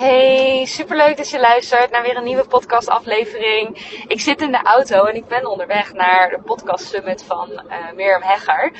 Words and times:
Hey, 0.00 0.64
superleuk 0.66 1.16
dat 1.16 1.30
je 1.30 1.40
luistert 1.40 1.90
naar 1.90 2.02
weer 2.02 2.16
een 2.16 2.24
nieuwe 2.24 2.46
podcastaflevering. 2.46 3.76
Ik 4.08 4.20
zit 4.20 4.40
in 4.42 4.50
de 4.50 4.62
auto 4.62 5.04
en 5.04 5.14
ik 5.14 5.26
ben 5.26 5.46
onderweg 5.46 5.92
naar 5.92 6.30
de 6.30 6.40
podcast 6.44 6.86
summit 6.86 7.24
van 7.24 7.50
uh, 7.50 7.92
Mirjam 7.94 8.22
Hegger. 8.22 8.72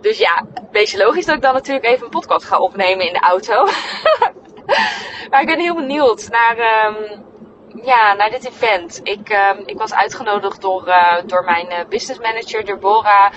Dus 0.00 0.18
ja, 0.18 0.44
een 0.54 0.68
beetje 0.72 0.98
logisch 0.98 1.26
dat 1.26 1.34
ik 1.36 1.42
dan 1.42 1.54
natuurlijk 1.54 1.86
even 1.86 2.04
een 2.04 2.10
podcast 2.10 2.44
ga 2.44 2.58
opnemen 2.58 3.06
in 3.06 3.12
de 3.12 3.20
auto. 3.20 3.64
maar 5.30 5.40
ik 5.40 5.46
ben 5.46 5.60
heel 5.60 5.74
benieuwd 5.74 6.28
naar, 6.28 6.58
um, 6.58 7.24
ja, 7.82 8.14
naar 8.14 8.30
dit 8.30 8.46
event. 8.46 9.00
Ik, 9.02 9.30
um, 9.30 9.62
ik 9.66 9.78
was 9.78 9.94
uitgenodigd 9.94 10.60
door, 10.60 10.88
uh, 10.88 11.14
door 11.26 11.44
mijn 11.44 11.66
uh, 11.70 11.78
business 11.88 12.20
manager, 12.20 12.64
Deborah, 12.64 13.32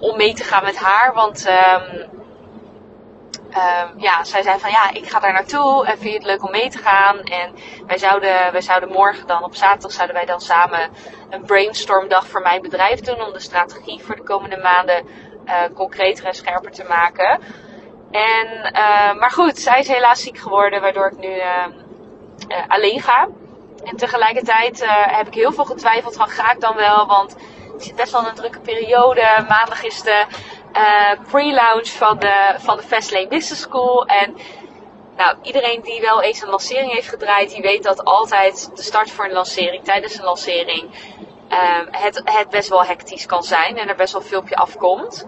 om 0.00 0.16
mee 0.16 0.34
te 0.34 0.44
gaan 0.44 0.64
met 0.64 0.76
haar. 0.76 1.14
Want... 1.14 1.48
Um, 1.48 2.19
uh, 3.50 3.82
ja, 3.96 4.24
zij 4.24 4.42
zei 4.42 4.58
van 4.58 4.70
ja, 4.70 4.90
ik 4.92 5.08
ga 5.08 5.18
daar 5.20 5.32
naartoe 5.32 5.86
en 5.86 5.98
vind 5.98 6.10
je 6.10 6.18
het 6.18 6.26
leuk 6.26 6.44
om 6.44 6.50
mee 6.50 6.70
te 6.70 6.78
gaan? 6.78 7.18
En 7.18 7.54
wij 7.86 7.98
zouden, 7.98 8.52
wij 8.52 8.60
zouden 8.60 8.88
morgen 8.88 9.26
dan, 9.26 9.44
op 9.44 9.54
zaterdag 9.54 9.92
zouden 9.92 10.16
wij 10.16 10.24
dan 10.24 10.40
samen 10.40 10.90
een 11.30 11.42
brainstormdag 11.42 12.26
voor 12.26 12.40
mijn 12.40 12.62
bedrijf 12.62 13.00
doen 13.00 13.22
om 13.22 13.32
de 13.32 13.40
strategie 13.40 14.02
voor 14.02 14.16
de 14.16 14.22
komende 14.22 14.56
maanden 14.56 15.06
uh, 15.44 15.54
concreter 15.74 16.24
en 16.24 16.34
scherper 16.34 16.70
te 16.70 16.84
maken. 16.88 17.40
En, 18.10 18.46
uh, 18.72 19.14
maar 19.14 19.30
goed, 19.30 19.58
zij 19.58 19.78
is 19.78 19.88
helaas 19.88 20.22
ziek 20.22 20.38
geworden, 20.38 20.80
waardoor 20.80 21.06
ik 21.06 21.18
nu 21.18 21.38
ehm, 21.38 21.70
eh, 22.48 22.68
alleen 22.68 23.00
ga. 23.00 23.28
En 23.84 23.96
tegelijkertijd 23.96 24.84
heb 24.86 25.26
ik 25.26 25.34
heel 25.34 25.52
veel 25.52 25.64
getwijfeld 25.64 26.16
van 26.16 26.28
ga 26.28 26.52
ik 26.52 26.60
dan 26.60 26.76
wel, 26.76 27.06
want 27.06 27.36
het 27.72 27.82
zit 27.82 27.96
best 27.96 28.12
wel 28.12 28.28
een 28.28 28.34
drukke 28.34 28.60
periode. 28.60 29.44
Maandag 29.48 29.82
is 29.82 30.02
de 30.02 30.24
uh, 30.72 31.10
pre-launch 31.30 31.88
van 31.88 32.18
de, 32.18 32.54
van 32.58 32.76
de 32.76 32.82
Fastlane 32.82 33.28
Business 33.28 33.62
School. 33.62 34.06
En 34.06 34.36
nou, 35.16 35.36
iedereen 35.42 35.80
die 35.80 36.00
wel 36.00 36.22
eens 36.22 36.42
een 36.42 36.48
lancering 36.48 36.92
heeft 36.92 37.08
gedraaid, 37.08 37.50
die 37.50 37.62
weet 37.62 37.82
dat 37.82 38.04
altijd 38.04 38.70
de 38.74 38.82
start 38.82 39.10
voor 39.10 39.24
een 39.24 39.32
lancering, 39.32 39.84
tijdens 39.84 40.18
een 40.18 40.24
lancering, 40.24 40.82
um, 40.82 41.88
het, 41.90 42.22
het 42.24 42.50
best 42.50 42.68
wel 42.68 42.84
hectisch 42.84 43.26
kan 43.26 43.42
zijn 43.42 43.76
en 43.76 43.88
er 43.88 43.96
best 43.96 44.12
wel 44.12 44.22
veel 44.22 44.38
op 44.38 44.48
je 44.48 44.56
afkomt. 44.56 45.26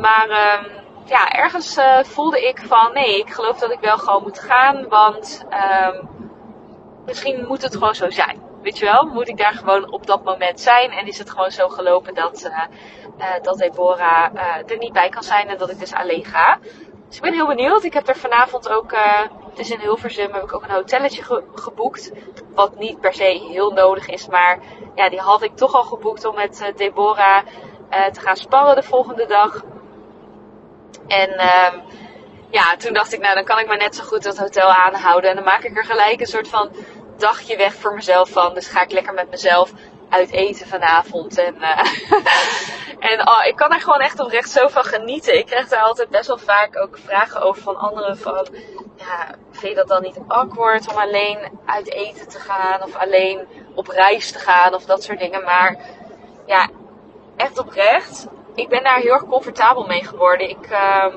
Maar 0.00 0.58
um, 0.60 0.66
ja, 1.04 1.32
ergens 1.32 1.78
uh, 1.78 1.98
voelde 2.02 2.48
ik 2.48 2.62
van 2.66 2.92
nee, 2.92 3.18
ik 3.18 3.30
geloof 3.30 3.58
dat 3.58 3.70
ik 3.70 3.80
wel 3.80 3.98
gewoon 3.98 4.22
moet 4.22 4.38
gaan, 4.38 4.88
want 4.88 5.44
um, 5.84 6.08
misschien 7.06 7.46
moet 7.46 7.62
het 7.62 7.72
gewoon 7.72 7.94
zo 7.94 8.10
zijn. 8.10 8.41
Weet 8.62 8.78
je 8.78 8.84
wel, 8.84 9.04
moet 9.04 9.28
ik 9.28 9.36
daar 9.36 9.52
gewoon 9.52 9.92
op 9.92 10.06
dat 10.06 10.24
moment 10.24 10.60
zijn 10.60 10.90
en 10.90 11.06
is 11.06 11.18
het 11.18 11.30
gewoon 11.30 11.50
zo 11.50 11.68
gelopen 11.68 12.14
dat, 12.14 12.44
uh, 12.44 12.64
uh, 13.18 13.42
dat 13.42 13.58
Deborah 13.58 14.34
uh, 14.34 14.70
er 14.70 14.78
niet 14.78 14.92
bij 14.92 15.08
kan 15.08 15.22
zijn 15.22 15.48
en 15.48 15.58
dat 15.58 15.70
ik 15.70 15.78
dus 15.78 15.92
alleen 15.92 16.24
ga. 16.24 16.58
Dus 17.08 17.16
ik 17.16 17.22
ben 17.22 17.32
heel 17.32 17.46
benieuwd. 17.46 17.84
Ik 17.84 17.92
heb 17.92 18.08
er 18.08 18.16
vanavond 18.16 18.68
ook, 18.68 18.92
het 19.48 19.58
is 19.58 19.70
in 19.70 19.78
Hilversum, 19.78 20.32
heb 20.32 20.42
ik 20.42 20.54
ook 20.54 20.62
een 20.62 20.74
hotelletje 20.74 21.22
ge 21.22 21.44
geboekt. 21.54 22.12
Wat 22.54 22.78
niet 22.78 23.00
per 23.00 23.14
se 23.14 23.46
heel 23.50 23.70
nodig 23.70 24.08
is, 24.08 24.28
maar 24.28 24.58
ja, 24.94 25.08
die 25.08 25.20
had 25.20 25.42
ik 25.42 25.56
toch 25.56 25.74
al 25.74 25.82
geboekt 25.82 26.24
om 26.24 26.34
met 26.34 26.72
Deborah 26.76 27.46
te 28.12 28.20
gaan 28.20 28.36
sparren 28.36 28.74
de 28.74 28.82
volgende 28.82 29.26
dag. 29.26 29.62
En 31.06 31.30
uh, 31.30 31.72
ja, 32.50 32.76
toen 32.76 32.92
dacht 32.92 33.12
ik, 33.12 33.20
nou 33.20 33.34
dan 33.34 33.44
kan 33.44 33.58
ik 33.58 33.66
maar 33.66 33.76
net 33.76 33.96
zo 33.96 34.04
goed 34.04 34.22
dat 34.22 34.38
hotel 34.38 34.68
aanhouden. 34.68 35.30
En 35.30 35.36
dan 35.36 35.44
maak 35.44 35.62
ik 35.62 35.76
er 35.76 35.84
gelijk 35.84 36.20
een 36.20 36.26
soort 36.26 36.48
van 36.48 36.70
dagje 37.22 37.56
weg 37.56 37.74
voor 37.74 37.94
mezelf 37.94 38.30
van. 38.30 38.54
Dus 38.54 38.68
ga 38.68 38.82
ik 38.82 38.92
lekker 38.92 39.14
met 39.14 39.30
mezelf 39.30 39.72
uit 40.08 40.32
eten 40.32 40.66
vanavond. 40.66 41.38
En, 41.38 41.54
uh, 41.54 41.78
en 43.10 43.28
oh, 43.28 43.44
ik 43.46 43.56
kan 43.56 43.70
daar 43.70 43.80
gewoon 43.80 44.00
echt 44.00 44.20
oprecht 44.20 44.50
zo 44.50 44.68
van 44.68 44.84
genieten. 44.84 45.38
Ik 45.38 45.46
krijg 45.46 45.68
daar 45.68 45.82
altijd 45.82 46.08
best 46.08 46.26
wel 46.26 46.38
vaak 46.38 46.78
ook 46.78 46.98
vragen 46.98 47.40
over 47.40 47.62
van 47.62 47.76
anderen. 47.76 48.18
Van, 48.18 48.46
ja, 48.96 49.34
vind 49.50 49.68
je 49.68 49.74
dat 49.74 49.88
dan 49.88 50.02
niet 50.02 50.18
awkward 50.26 50.88
om 50.88 50.96
alleen 50.96 51.58
uit 51.66 51.92
eten 51.92 52.28
te 52.28 52.38
gaan? 52.38 52.82
Of 52.82 52.96
alleen 52.96 53.46
op 53.74 53.86
reis 53.86 54.32
te 54.32 54.38
gaan? 54.38 54.74
Of 54.74 54.84
dat 54.84 55.02
soort 55.02 55.18
dingen. 55.18 55.44
Maar 55.44 55.76
ja, 56.46 56.68
echt 57.36 57.58
oprecht. 57.58 58.26
Ik 58.54 58.68
ben 58.68 58.82
daar 58.82 58.98
heel 58.98 59.12
erg 59.12 59.26
comfortabel 59.26 59.86
mee 59.86 60.04
geworden. 60.04 60.48
Ik, 60.48 60.70
uh, 60.70 61.16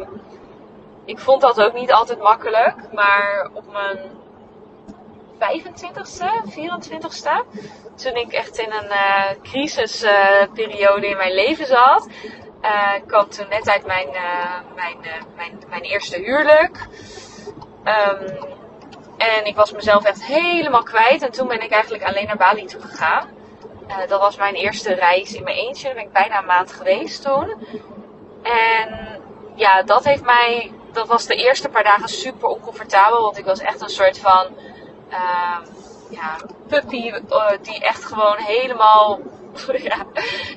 ik 1.06 1.20
vond 1.20 1.42
dat 1.42 1.62
ook 1.62 1.74
niet 1.74 1.92
altijd 1.92 2.20
makkelijk. 2.20 2.76
Maar 2.94 3.50
op 3.54 3.72
mijn 3.72 4.24
25ste, 5.40 6.30
24ste. 6.50 7.46
Toen 7.96 8.16
ik 8.16 8.32
echt 8.32 8.58
in 8.58 8.72
een 8.72 8.90
uh, 8.90 9.26
crisisperiode 9.44 11.08
in 11.08 11.18
mijn 11.18 11.34
leven 11.34 11.66
zat. 11.66 12.08
Uh, 12.62 12.92
kwam 13.08 13.30
toen 13.30 13.46
net 13.50 13.70
uit 13.70 13.86
mijn, 13.86 14.08
mijn, 14.76 14.98
mijn, 15.36 15.64
mijn 15.70 15.82
eerste 15.82 16.18
huwelijk. 16.18 16.88
Um, 17.86 18.54
en 19.18 19.46
ik 19.46 19.56
was 19.56 19.72
mezelf 19.72 20.04
echt 20.04 20.24
helemaal 20.24 20.84
kwijt. 20.84 21.22
En 21.22 21.32
toen 21.32 21.48
ben 21.48 21.62
ik 21.62 21.72
eigenlijk 21.72 22.04
alleen 22.04 22.26
naar 22.26 22.38
Bali 22.38 22.66
toe 22.66 22.82
gegaan. 22.82 23.30
dat 24.08 24.20
was 24.20 24.36
mijn 24.36 24.54
eerste 24.56 24.94
reis 24.94 25.34
in 25.34 25.44
mijn 25.44 25.58
eentje. 25.58 25.86
Daar 25.86 25.94
ben 25.94 26.04
ik 26.04 26.12
bijna 26.12 26.40
een 26.40 26.46
maand 26.46 26.72
geweest 26.72 27.22
toen. 27.22 27.68
En 28.44 29.20
ja, 29.56 29.84
dat 29.84 30.04
heeft 30.06 30.24
mij. 30.24 30.72
Dat 30.92 31.08
was 31.08 31.26
de 31.26 31.36
eerste 31.36 31.70
paar 31.70 31.84
dagen 31.84 32.10
super 32.10 32.48
oncomfortabel. 32.48 33.22
Want 33.22 33.38
ik 33.38 33.46
was 33.46 33.60
echt 33.60 33.82
een 33.82 33.90
soort 33.90 34.20
van 34.20 34.48
uh, 35.10 35.58
ja, 36.10 36.36
puppy 36.68 37.08
uh, 37.08 37.50
die 37.62 37.80
echt 37.80 38.06
gewoon 38.06 38.38
helemaal 38.38 39.20
ja, 39.90 40.06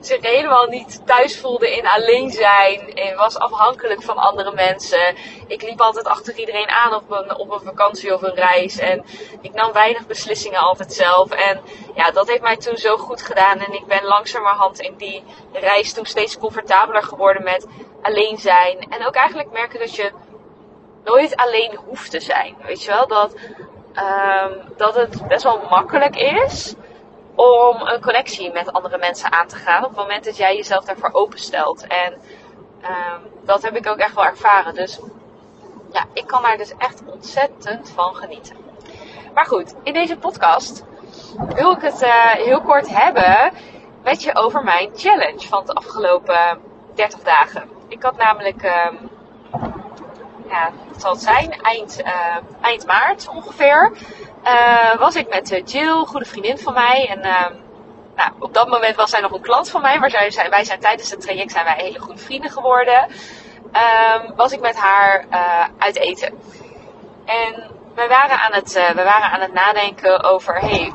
zich 0.01 0.21
helemaal 0.21 0.67
niet 0.67 1.07
thuis 1.07 1.41
voelde 1.41 1.77
in 1.77 1.87
alleen 1.87 2.31
zijn. 2.31 2.95
En 2.95 3.17
was 3.17 3.39
afhankelijk 3.39 4.03
van 4.03 4.17
andere 4.17 4.53
mensen. 4.53 5.17
Ik 5.47 5.63
liep 5.63 5.81
altijd 5.81 6.07
achter 6.07 6.39
iedereen 6.39 6.69
aan 6.69 6.95
op 6.95 7.11
een, 7.11 7.37
op 7.37 7.51
een 7.51 7.61
vakantie 7.61 8.15
of 8.15 8.23
een 8.23 8.35
reis. 8.35 8.79
En 8.79 9.05
ik 9.41 9.53
nam 9.55 9.73
weinig 9.73 10.07
beslissingen 10.07 10.61
altijd 10.61 10.93
zelf. 10.93 11.31
En 11.31 11.61
ja, 11.95 12.11
dat 12.11 12.29
heeft 12.29 12.43
mij 12.43 12.57
toen 12.57 12.77
zo 12.77 12.97
goed 12.97 13.23
gedaan. 13.23 13.59
En 13.59 13.73
ik 13.73 13.87
ben 13.87 14.05
langzamerhand 14.05 14.81
in 14.81 14.95
die 14.97 15.25
reis 15.53 15.93
toen 15.93 16.07
steeds 16.07 16.39
comfortabeler 16.39 17.03
geworden 17.03 17.43
met 17.43 17.67
alleen 18.03 18.39
zijn. 18.39 18.79
En 18.79 19.07
ook 19.07 19.15
eigenlijk 19.15 19.53
merken 19.53 19.79
dat 19.79 19.95
je 19.95 20.13
nooit 21.05 21.37
alleen 21.37 21.79
hoeft 21.87 22.11
te 22.11 22.21
zijn. 22.21 22.57
Weet 22.67 22.83
je 22.83 22.91
wel? 22.91 23.07
Dat 23.07 23.35
um, 23.99 24.77
dat 24.77 24.95
het 24.95 25.29
best 25.29 25.43
wel 25.43 25.61
makkelijk 25.71 26.17
is 26.17 26.75
om 27.35 27.81
een 27.81 28.01
connectie 28.01 28.53
met 28.53 28.73
andere 28.73 28.99
mensen 28.99 29.33
aan 29.33 29.47
te 29.47 29.57
gaan 29.57 29.85
op 29.85 29.89
het 29.89 29.99
moment 29.99 30.25
dat 30.25 30.37
jij 30.37 30.57
jezelf 30.57 30.85
daarvoor 30.85 31.13
openstelt. 31.13 31.87
En 31.87 32.13
um, 32.83 33.31
dat 33.45 33.63
heb 33.63 33.77
ik 33.77 33.87
ook 33.87 33.99
echt 33.99 34.15
wel 34.15 34.25
ervaren. 34.25 34.75
Dus 34.75 35.01
ja, 35.93 36.05
ik 36.13 36.27
kan 36.27 36.43
daar 36.43 36.57
dus 36.57 36.75
echt 36.79 37.03
ontzettend 37.07 37.91
van 37.91 38.15
genieten. 38.15 38.57
Maar 39.35 39.47
goed, 39.47 39.75
in 39.83 39.93
deze 39.93 40.17
podcast 40.17 40.85
wil 41.55 41.73
ik 41.73 41.83
het 41.83 42.03
uh, 42.03 42.31
heel 42.31 42.61
kort 42.61 42.89
hebben 42.89 43.53
met 44.03 44.23
je 44.23 44.35
over 44.35 44.65
mijn 44.65 44.91
challenge 44.95 45.49
van 45.49 45.67
de 45.67 45.73
afgelopen 45.73 46.61
30 46.95 47.21
dagen. 47.21 47.69
Ik 47.89 48.03
had 48.03 48.17
namelijk 48.17 48.63
um, 48.63 49.11
ja, 50.49 50.71
wat 50.89 51.01
zal 51.01 51.13
het 51.13 51.23
zijn, 51.23 51.53
eind, 51.63 52.01
uh, 52.05 52.37
eind 52.61 52.87
maart 52.87 53.29
ongeveer, 53.29 53.93
uh, 54.45 54.99
was 54.99 55.17
ik 55.17 55.29
met 55.29 55.51
eh, 55.51 55.65
Jill, 55.65 56.05
goede 56.05 56.27
vriendin 56.27 56.59
van 56.59 56.73
mij. 56.73 57.07
En 57.09 57.19
uh, 57.19 57.47
nou, 58.17 58.31
op 58.39 58.55
dat 58.55 58.69
moment 58.69 58.97
was 58.97 59.11
zij 59.11 59.21
nog 59.21 59.33
een 59.33 59.41
klant 59.41 59.71
van 59.71 59.83
mij, 59.83 59.99
maar 59.99 60.11
zij 60.11 60.51
wij 60.51 60.65
zijn 60.65 60.81
tijdens 60.81 61.11
het 61.11 61.21
traject 61.21 61.53
zijn 61.53 61.65
wij 61.65 61.77
hele 61.77 61.99
goede 61.99 62.21
vrienden 62.21 62.51
geworden. 62.51 63.09
Um, 63.73 64.37
was 64.37 64.53
ik 64.53 64.61
met 64.61 64.77
haar 64.77 65.25
uit 65.79 65.97
eten. 65.97 66.39
En 67.25 67.71
wij 67.95 68.09
waren 68.09 68.39
aan 68.39 68.53
het, 68.53 68.73
we 68.73 69.03
waren 69.03 69.31
aan 69.31 69.41
het 69.41 69.53
nadenken 69.53 70.23
over, 70.23 70.59
hey, 70.59 70.93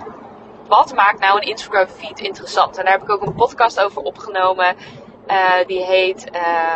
wat 0.67 0.93
maakt 0.93 1.19
nou 1.19 1.35
een 1.37 1.47
Instagram 1.47 1.87
feed 1.87 2.19
interessant? 2.19 2.77
En 2.77 2.83
daar 2.83 2.93
heb 2.93 3.03
ik 3.03 3.09
ook 3.09 3.21
een 3.21 3.35
podcast 3.35 3.79
over 3.81 4.01
opgenomen. 4.01 4.75
die 5.67 5.83
heet 5.83 6.31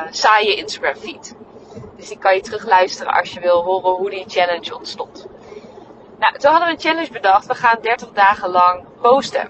Saaie 0.10 0.56
Instagram 0.56 0.96
feed. 0.96 1.36
Dus 1.98 2.08
die 2.08 2.18
kan 2.18 2.36
je 2.36 2.42
terugluisteren 2.42 3.14
als 3.14 3.34
je 3.34 3.40
wil 3.40 3.64
horen 3.64 3.92
hoe 3.92 4.10
die 4.10 4.26
challenge 4.28 4.76
ontstond. 4.76 5.28
Nou, 6.20 6.38
toen 6.38 6.52
hadden 6.52 6.68
we 6.68 6.74
een 6.74 6.90
challenge 6.90 7.12
bedacht. 7.12 7.46
We 7.46 7.56
gaan 7.56 7.78
30 7.82 8.10
dagen 8.12 8.50
lang 8.50 8.84
posten. 9.02 9.50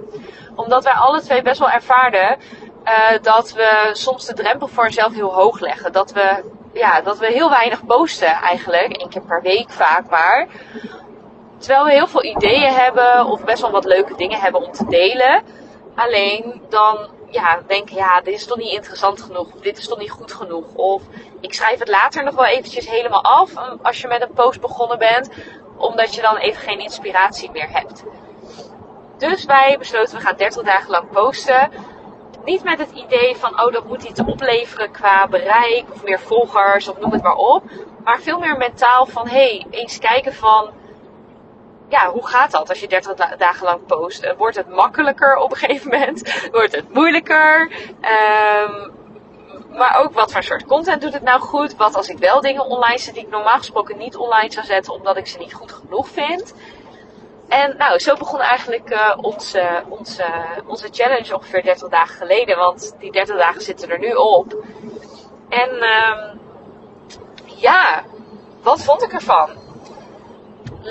Omdat 0.56 0.84
wij 0.84 0.94
alle 0.94 1.22
twee 1.22 1.42
best 1.42 1.60
wel 1.60 1.70
ervaarden 1.70 2.38
uh, 2.86 3.22
dat 3.22 3.54
we 3.54 3.90
soms 3.94 4.26
de 4.26 4.34
drempel 4.34 4.68
voor 4.68 4.84
onszelf 4.84 5.14
heel 5.14 5.34
hoog 5.34 5.60
leggen. 5.60 5.92
Dat 5.92 6.12
we, 6.12 6.44
ja, 6.74 7.02
dat 7.02 7.18
we 7.18 7.26
heel 7.26 7.50
weinig 7.50 7.86
posten 7.86 8.32
eigenlijk. 8.32 8.98
één 8.98 9.10
keer 9.10 9.22
per 9.22 9.42
week 9.42 9.70
vaak 9.70 10.10
maar. 10.10 10.48
Terwijl 11.58 11.86
we 11.86 11.92
heel 11.92 12.08
veel 12.08 12.24
ideeën 12.24 12.74
hebben 12.74 13.26
of 13.26 13.44
best 13.44 13.62
wel 13.62 13.72
wat 13.72 13.86
leuke 13.86 14.16
dingen 14.16 14.40
hebben 14.40 14.66
om 14.66 14.72
te 14.72 14.86
delen. 14.86 15.44
Alleen 15.96 16.62
dan 16.70 17.08
ja, 17.30 17.62
denken, 17.68 17.96
ja, 17.96 18.22
dit 18.22 18.34
is 18.34 18.46
toch 18.46 18.58
niet 18.58 18.74
interessant 18.74 19.22
genoeg. 19.22 19.54
Of 19.54 19.60
dit 19.62 19.78
is 19.78 19.88
toch 19.88 20.00
niet 20.00 20.12
goed 20.12 20.34
genoeg. 20.34 20.74
Of 20.74 21.02
ik 21.40 21.54
schrijf 21.54 21.80
het 21.80 21.88
later 21.88 22.24
nog 22.24 22.36
wel 22.36 22.46
eventjes 22.46 22.90
helemaal 22.90 23.24
af 23.24 23.52
als 23.82 24.02
je 24.02 24.08
met 24.08 24.22
een 24.22 24.34
post 24.34 24.62
begonnen 24.62 25.00
bent. 25.00 25.30
Omdat 25.78 26.16
je 26.16 26.22
dan 26.22 26.38
even 26.38 26.62
geen 26.62 26.80
inspiratie 26.80 27.52
meer 27.52 27.70
hebt. 27.70 28.04
Dus 29.18 29.46
wij 29.46 29.76
besloten, 29.78 30.18
we 30.18 30.24
gaan 30.24 30.36
30 30.36 30.64
dagen 30.64 30.90
lang 30.90 31.10
posten. 31.10 31.72
Niet 32.46 32.64
met 32.64 32.80
het 32.80 32.92
idee 32.92 33.36
van, 33.36 33.62
oh, 33.64 33.74
dat 33.74 33.86
moet 33.86 34.04
iets 34.04 34.20
opleveren 34.20 34.92
qua 34.92 35.28
bereik 35.28 35.86
of 35.94 36.04
meer 36.04 36.20
volgers 36.20 36.88
of 36.88 37.00
noem 37.00 37.12
het 37.12 37.24
maar 37.24 37.36
op. 37.36 37.64
Maar 38.04 38.20
veel 38.20 38.40
meer 38.40 38.58
mentaal 38.58 39.06
van, 39.06 39.28
hey, 39.28 39.66
eens 39.70 40.00
kijken 40.00 40.34
van, 40.34 40.70
ja, 41.90 42.10
hoe 42.10 42.28
gaat 42.28 42.52
dat 42.52 42.70
als 42.70 42.80
je 42.80 42.88
30 42.88 43.14
dagen 43.38 43.66
lang 43.66 43.86
post? 43.86 44.34
Wordt 44.38 44.56
het 44.56 44.70
makkelijker 44.70 45.36
op 45.36 45.52
een 45.52 45.58
gegeven 45.58 45.90
moment? 45.90 46.40
Wordt 46.52 46.76
het 46.76 46.94
moeilijker? 46.94 47.72
Um, 48.02 48.96
maar 49.78 50.00
ook 50.00 50.14
wat 50.14 50.32
voor 50.32 50.44
soort 50.44 50.66
content 50.66 51.02
doet 51.02 51.14
het 51.14 51.24
nou 51.24 51.40
goed? 51.40 51.76
Wat 51.76 51.96
als 51.96 52.10
ik 52.10 52.18
wel 52.18 52.42
dingen 52.42 52.66
online 52.66 52.98
zet 52.98 53.14
die 53.14 53.24
ik 53.24 53.30
normaal 53.30 53.58
gesproken 53.58 53.98
niet 53.98 54.16
online 54.16 54.52
zou 54.52 54.66
zetten 54.66 54.94
omdat 54.94 55.18
ik 55.18 55.28
ze 55.28 55.38
niet 55.38 55.54
goed 55.54 55.72
genoeg 55.72 56.08
vind? 56.08 56.54
En 57.48 57.78
nou, 57.78 58.00
zo 58.00 58.16
begon 58.16 58.40
eigenlijk 58.40 58.92
uh, 58.92 59.14
onze, 59.22 59.84
onze, 59.90 60.26
onze 60.66 60.88
challenge 60.92 61.36
ongeveer 61.36 61.64
30 61.64 61.90
dagen 61.90 62.16
geleden. 62.16 62.58
Want 62.58 62.96
die 63.00 63.12
30 63.12 63.38
dagen 63.38 63.62
zitten 63.62 63.90
er 63.90 64.00
nu 64.00 64.14
op. 64.14 64.56
En 65.50 65.70
uh, 65.76 66.34
ja, 67.46 68.04
wat 68.62 68.84
vond 68.84 69.04
ik 69.04 69.14
ervan? 69.14 69.50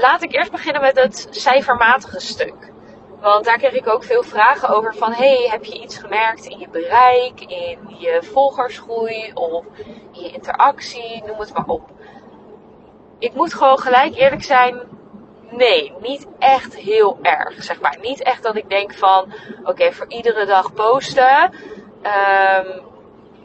Laat 0.01 0.23
ik 0.23 0.33
eerst 0.33 0.51
beginnen 0.51 0.83
met 0.83 0.97
het 0.97 1.27
cijfermatige 1.31 2.21
stuk. 2.21 2.73
Want 3.21 3.45
daar 3.45 3.59
kreeg 3.59 3.73
ik 3.73 3.89
ook 3.89 4.05
veel 4.05 4.23
vragen 4.23 4.69
over 4.69 4.95
van, 4.95 5.13
hey, 5.13 5.49
heb 5.51 5.65
je 5.65 5.83
iets 5.83 5.99
gemerkt 5.99 6.45
in 6.45 6.59
je 6.59 6.69
bereik, 6.69 7.41
in 7.41 7.97
je 7.99 8.23
volgersgroei 8.23 9.31
of 9.35 9.65
in 10.13 10.23
je 10.23 10.33
interactie, 10.33 11.23
noem 11.27 11.39
het 11.39 11.53
maar 11.55 11.67
op. 11.67 11.91
Ik 13.19 13.35
moet 13.35 13.55
gewoon 13.55 13.79
gelijk 13.79 14.17
eerlijk 14.17 14.43
zijn, 14.43 14.81
nee, 15.51 15.93
niet 16.01 16.27
echt 16.39 16.77
heel 16.77 17.19
erg, 17.23 17.63
zeg 17.63 17.81
maar. 17.81 17.99
Niet 18.01 18.23
echt 18.23 18.43
dat 18.43 18.57
ik 18.57 18.69
denk 18.69 18.95
van, 18.95 19.33
oké, 19.65 19.93
voor 19.93 20.09
iedere 20.09 20.47
dag 20.47 20.73
posten, 20.73 21.53
um, 22.03 22.83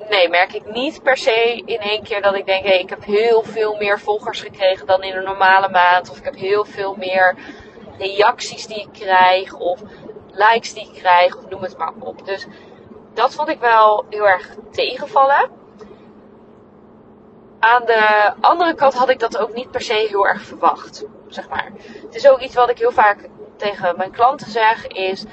nee, 0.10 0.30
merk 0.30 0.54
ik 0.54 0.72
niet 0.72 1.04
per 1.04 1.18
se 1.18 1.62
in 1.66 1.80
één 1.80 2.04
keer 2.04 2.22
dat 2.22 2.36
ik 2.36 2.46
denk, 2.46 2.66
hé, 2.66 2.74
ik 2.74 2.90
heb 2.90 3.06
heel 3.06 3.44
veel 3.44 3.76
meer 3.76 4.00
volgers 4.00 4.42
gekregen 4.42 4.88
dan 4.88 5.04
in 5.04 5.16
een 5.16 5.24
normale 5.24 5.70
maand. 5.70 6.10
Of 6.10 6.18
ik 6.18 6.24
heb 6.24 6.36
heel 6.36 6.66
veel 6.66 6.96
meer 6.96 7.36
reacties 7.98 8.68
die 8.68 8.82
ik 8.82 8.90
krijg 8.92 9.54
of 9.54 9.82
likes 10.32 10.74
die 10.74 10.84
ik 10.84 10.94
krijg 10.94 11.38
of 11.38 11.50
noem 11.50 11.62
het 11.62 11.78
maar 11.78 11.94
op. 12.00 12.26
Dus 12.26 12.48
dat 13.14 13.36
vond 13.36 13.50
ik 13.50 13.60
wel 13.60 14.06
heel 14.10 14.28
erg 14.28 14.56
tegenvallen. 14.72 15.50
Aan 17.60 17.86
de 17.86 18.34
andere 18.40 18.74
kant 18.74 18.94
had 18.94 19.10
ik 19.10 19.20
dat 19.20 19.38
ook 19.38 19.54
niet 19.54 19.72
per 19.72 19.82
se 19.82 19.94
heel 19.94 20.28
erg 20.28 20.42
verwacht, 20.42 21.06
zeg 21.28 21.50
maar. 21.50 21.72
Het 22.06 22.16
is 22.16 22.28
ook 22.28 22.40
iets 22.40 22.56
wat 22.56 22.70
ik 22.70 22.78
heel 22.78 22.92
vaak 22.92 23.30
tegen 23.58 23.98
mijn 23.98 24.12
klanten 24.12 24.52
zeg, 24.52 24.88
is 24.88 25.26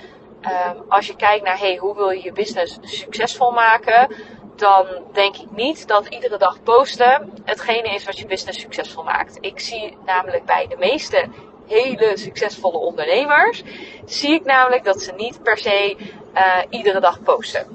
um, 0.42 0.84
als 0.88 1.06
je 1.06 1.16
kijkt 1.16 1.44
naar 1.44 1.58
hey, 1.58 1.76
hoe 1.76 1.94
wil 1.94 2.10
je 2.10 2.22
je 2.22 2.32
business 2.32 2.78
succesvol 2.80 3.50
maken, 3.50 4.14
dan 4.58 4.86
denk 5.12 5.36
ik 5.36 5.50
niet 5.50 5.88
dat 5.88 6.06
iedere 6.06 6.38
dag 6.38 6.62
posten 6.62 7.32
hetgene 7.44 7.94
is 7.94 8.04
wat 8.04 8.18
je 8.18 8.26
business 8.26 8.60
succesvol 8.60 9.02
maakt. 9.02 9.38
Ik 9.40 9.60
zie 9.60 9.96
namelijk 10.04 10.44
bij 10.44 10.66
de 10.68 10.76
meeste 10.76 11.28
hele 11.66 12.12
succesvolle 12.16 12.78
ondernemers, 12.78 13.62
zie 14.04 14.34
ik 14.34 14.44
namelijk 14.44 14.84
dat 14.84 15.02
ze 15.02 15.12
niet 15.12 15.42
per 15.42 15.58
se 15.58 15.96
uh, 16.34 16.58
iedere 16.70 17.00
dag 17.00 17.22
posten. 17.22 17.66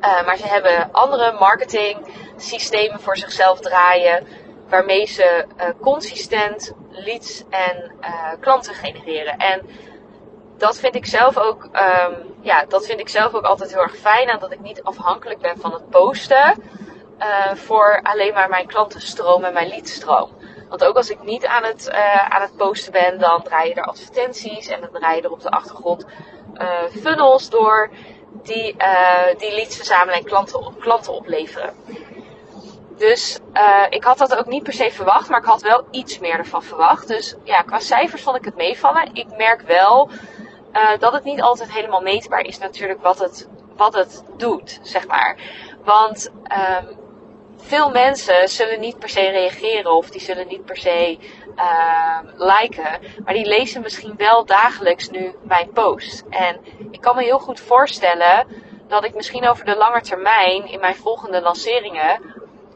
Uh, 0.00 0.26
maar 0.26 0.36
ze 0.36 0.46
hebben 0.46 0.92
andere 0.92 1.32
marketing 1.32 1.98
systemen 2.36 3.00
voor 3.00 3.16
zichzelf 3.16 3.60
draaien, 3.60 4.26
waarmee 4.68 5.06
ze 5.06 5.44
uh, 5.56 5.64
consistent 5.80 6.72
leads 6.90 7.44
en 7.50 7.92
klanten 8.40 8.74
genereren. 8.74 9.38
En 9.38 9.62
dat 10.58 10.78
vind 10.78 10.94
ik 10.94 11.06
zelf 11.06 11.38
ook, 11.38 11.64
um, 11.64 12.34
ja, 12.40 12.64
dat 12.64 12.86
vind 12.86 13.00
ik 13.00 13.08
zelf 13.08 13.34
ook 13.34 13.44
altijd 13.44 13.72
heel 13.72 13.82
erg 13.82 13.96
fijn, 13.96 14.28
en 14.28 14.38
dat 14.38 14.52
ik 14.52 14.60
niet 14.60 14.82
afhankelijk 14.82 15.40
ben 15.40 15.58
van 15.60 15.72
het 15.72 15.88
posten. 15.90 16.62
voor 17.54 18.00
alleen 18.02 18.34
maar 18.34 18.48
mijn 18.48 18.66
klantenstroom 18.66 19.44
en 19.44 19.52
mijn 19.52 19.68
leadstroom. 19.68 20.30
Want 20.68 20.84
ook 20.84 20.96
als 20.96 21.10
ik 21.10 21.22
niet 21.22 21.46
aan 21.46 21.64
het, 21.64 21.88
uh, 21.92 22.28
aan 22.28 22.42
het 22.42 22.56
posten 22.56 22.92
ben, 22.92 23.18
dan 23.18 23.42
draai 23.42 23.68
je 23.68 23.74
er 23.74 23.84
advertenties 23.84 24.68
en 24.68 24.80
dan 24.80 24.90
draai 24.92 25.16
je 25.16 25.22
er 25.22 25.30
op 25.30 25.42
de 25.42 25.50
achtergrond 25.50 26.06
uh, 26.54 26.82
funnels 27.02 27.50
door 27.50 27.90
die, 28.42 28.76
die 29.38 29.54
leads 29.54 29.76
verzamelen 29.76 30.14
en 30.14 30.24
klanten, 30.24 30.76
klanten 30.78 31.12
opleveren. 31.12 31.74
Dus 32.96 33.38
ik 33.90 34.04
had 34.04 34.18
dat 34.18 34.36
ook 34.36 34.46
niet 34.46 34.62
per 34.62 34.72
se 34.72 34.90
verwacht, 34.90 35.28
maar 35.28 35.40
ik 35.40 35.46
had 35.46 35.62
wel 35.62 35.86
iets 35.90 36.18
meer 36.18 36.38
ervan 36.38 36.62
verwacht. 36.62 37.08
Dus 37.08 37.34
ja, 37.44 37.62
qua 37.62 37.78
cijfers 37.78 38.22
vond 38.22 38.36
ik 38.36 38.44
het 38.44 38.56
meevallen. 38.56 39.10
Ik 39.12 39.36
merk 39.36 39.60
wel 39.60 40.10
dat 40.98 41.12
het 41.12 41.24
niet 41.24 41.42
altijd 41.42 41.72
helemaal 41.72 42.00
meetbaar 42.00 42.40
is 42.40 42.58
natuurlijk 42.58 43.02
wat 43.02 43.18
het, 43.18 43.48
wat 43.76 43.94
het 43.94 44.24
doet, 44.36 44.78
zeg 44.82 45.06
maar. 45.06 45.36
Want 45.84 46.30
um, 46.78 46.98
veel 47.56 47.90
mensen 47.90 48.48
zullen 48.48 48.80
niet 48.80 48.98
per 48.98 49.08
se 49.08 49.28
reageren 49.28 49.92
of 49.92 50.10
die 50.10 50.20
zullen 50.20 50.48
niet 50.48 50.64
per 50.64 50.76
se 50.76 51.18
uh, 51.56 52.18
liken, 52.36 53.00
maar 53.24 53.34
die 53.34 53.46
lezen 53.46 53.82
misschien 53.82 54.14
wel 54.16 54.44
dagelijks 54.44 55.10
nu 55.10 55.34
mijn 55.42 55.70
post. 55.72 56.24
En 56.30 56.60
ik 56.90 57.00
kan 57.00 57.16
me 57.16 57.22
heel 57.22 57.38
goed 57.38 57.60
voorstellen 57.60 58.46
dat 58.88 59.04
ik 59.04 59.14
misschien 59.14 59.48
over 59.48 59.64
de 59.64 59.76
lange 59.76 60.00
termijn 60.00 60.66
in 60.66 60.80
mijn 60.80 60.96
volgende 60.96 61.40
lanceringen 61.40 62.20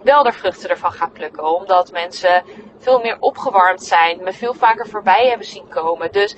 wel 0.03 0.23
de 0.23 0.33
vruchten 0.33 0.71
ervan 0.71 0.93
ga 0.93 1.07
plukken, 1.07 1.55
omdat 1.55 1.93
mensen 1.93 2.45
veel 2.79 3.01
meer 3.01 3.17
opgewarmd 3.21 3.83
zijn, 3.83 4.23
me 4.23 4.33
veel 4.33 4.55
vaker 4.55 4.89
voorbij 4.89 5.29
hebben 5.29 5.47
zien 5.47 5.69
komen. 5.69 6.13
Dus 6.13 6.37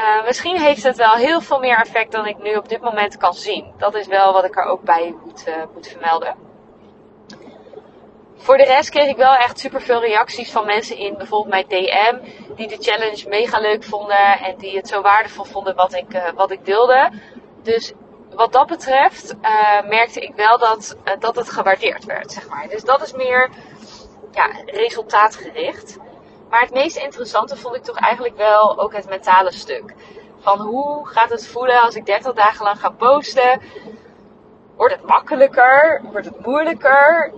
uh, 0.00 0.24
misschien 0.24 0.58
heeft 0.58 0.82
het 0.82 0.96
wel 0.96 1.14
heel 1.14 1.40
veel 1.40 1.58
meer 1.58 1.78
effect 1.78 2.12
dan 2.12 2.26
ik 2.26 2.38
nu 2.38 2.56
op 2.56 2.68
dit 2.68 2.80
moment 2.80 3.16
kan 3.16 3.34
zien. 3.34 3.72
Dat 3.76 3.94
is 3.94 4.06
wel 4.06 4.32
wat 4.32 4.44
ik 4.44 4.56
er 4.56 4.64
ook 4.64 4.82
bij 4.82 5.14
moet, 5.24 5.48
uh, 5.48 5.54
moet 5.74 5.88
vermelden. 5.88 6.34
Voor 8.36 8.56
de 8.56 8.64
rest 8.64 8.90
kreeg 8.90 9.08
ik 9.08 9.16
wel 9.16 9.34
echt 9.34 9.58
super 9.58 9.80
veel 9.80 10.00
reacties 10.00 10.50
van 10.50 10.66
mensen 10.66 10.96
in 10.96 11.16
bijvoorbeeld 11.16 11.68
mijn 11.68 11.68
DM. 11.68 12.16
Die 12.54 12.68
de 12.68 12.76
challenge 12.80 13.28
mega 13.28 13.58
leuk 13.58 13.84
vonden. 13.84 14.38
En 14.38 14.56
die 14.56 14.76
het 14.76 14.88
zo 14.88 15.00
waardevol 15.00 15.44
vonden 15.44 15.74
wat 15.74 15.94
ik, 15.94 16.14
uh, 16.14 16.28
wat 16.34 16.50
ik 16.50 16.64
deelde. 16.64 17.10
Dus 17.62 17.92
wat 18.34 18.52
dat 18.52 18.66
betreft 18.66 19.34
merkte 19.88 20.20
ik 20.20 20.34
wel 20.34 20.58
dat, 20.58 20.96
dat 21.18 21.36
het 21.36 21.50
gewaardeerd 21.50 22.04
werd, 22.04 22.32
zeg 22.32 22.48
maar. 22.48 22.68
Dus 22.68 22.84
dat 22.84 23.02
is 23.02 23.12
meer 23.12 23.50
ja, 24.32 24.50
resultaatgericht. 24.66 25.98
Maar 26.50 26.60
het 26.60 26.74
meest 26.74 26.96
interessante 26.96 27.56
vond 27.56 27.76
ik 27.76 27.82
toch 27.82 27.98
eigenlijk 27.98 28.36
wel 28.36 28.80
ook 28.80 28.94
het 28.94 29.08
mentale 29.08 29.52
stuk. 29.52 29.94
Van 30.38 30.60
hoe 30.60 31.06
gaat 31.06 31.30
het 31.30 31.46
voelen 31.46 31.80
als 31.80 31.94
ik 31.94 32.06
30 32.06 32.32
dagen 32.32 32.64
lang 32.64 32.80
ga 32.80 32.90
posten? 32.90 33.62
Wordt 34.76 34.94
het 34.94 35.06
makkelijker? 35.06 36.00
Wordt 36.12 36.26
het 36.26 36.46
moeilijker? 36.46 37.32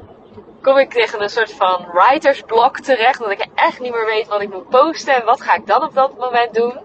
kom 0.63 0.79
ik 0.79 0.91
tegen 0.91 1.23
een 1.23 1.29
soort 1.29 1.53
van 1.53 1.87
writersblok 1.93 2.81
terecht. 2.81 3.19
Dat 3.19 3.31
ik 3.31 3.47
echt 3.55 3.81
niet 3.81 3.93
meer 3.93 4.07
weet 4.07 4.27
wat 4.27 4.41
ik 4.41 4.53
moet 4.53 4.69
posten 4.69 5.15
en 5.15 5.25
wat 5.25 5.41
ga 5.41 5.55
ik 5.55 5.67
dan 5.67 5.83
op 5.83 5.95
dat 5.95 6.19
moment 6.19 6.55
doen. 6.55 6.81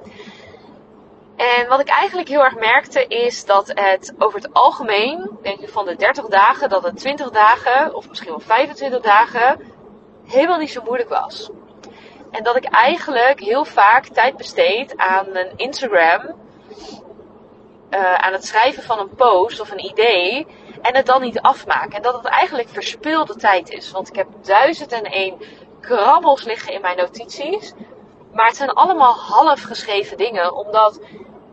En 1.36 1.67
wat 1.67 1.79
ik 1.79 1.88
eigenlijk 1.88 2.27
heel 2.27 2.43
erg 2.43 2.55
merkte 2.55 3.07
is 3.07 3.46
dat 3.46 3.72
het 3.74 4.13
over 4.17 4.39
het 4.39 4.53
algemeen, 4.53 5.38
denk 5.41 5.60
ik 5.60 5.69
van 5.69 5.86
de 5.86 5.96
30 5.96 6.25
dagen, 6.25 6.69
dat 6.69 6.84
het 6.84 6.98
20 6.98 7.29
dagen 7.29 7.96
of 7.96 8.10
misschien 8.10 8.29
wel 8.29 8.39
25 8.39 9.01
dagen 9.01 9.60
helemaal 10.25 10.57
niet 10.57 10.72
zo 10.72 10.81
moeilijk 10.86 11.10
was. 11.10 11.50
En 12.31 12.43
dat 12.43 12.55
ik 12.55 12.65
eigenlijk 12.65 13.39
heel 13.39 13.65
vaak 13.65 14.05
tijd 14.05 14.38
besteed 14.38 14.98
aan 14.98 15.36
een 15.36 15.51
Instagram, 15.55 16.36
uh, 17.89 18.13
aan 18.13 18.34
het 18.34 18.46
schrijven 18.46 18.84
van 18.84 19.00
een 19.00 19.15
post 19.15 19.60
of 19.60 19.72
een 19.72 19.86
idee 19.86 20.48
en 20.81 20.96
het 20.96 21.05
dan 21.05 21.22
niet 21.22 21.41
afmaken. 21.41 21.91
En 21.91 22.01
dat 22.01 22.13
het 22.13 22.25
eigenlijk 22.25 22.69
verspilde 22.69 23.36
tijd 23.36 23.69
is. 23.69 23.91
Want 23.91 24.07
ik 24.07 24.15
heb 24.15 24.27
duizend 24.41 24.91
en 24.91 25.03
één 25.03 25.41
krabbels 25.81 26.43
liggen 26.43 26.74
in 26.74 26.81
mijn 26.81 26.98
notities. 26.98 27.74
Maar 28.34 28.48
het 28.48 28.55
zijn 28.55 28.69
allemaal 28.69 29.13
half 29.13 29.62
geschreven 29.62 30.17
dingen. 30.17 30.55
Omdat 30.55 31.00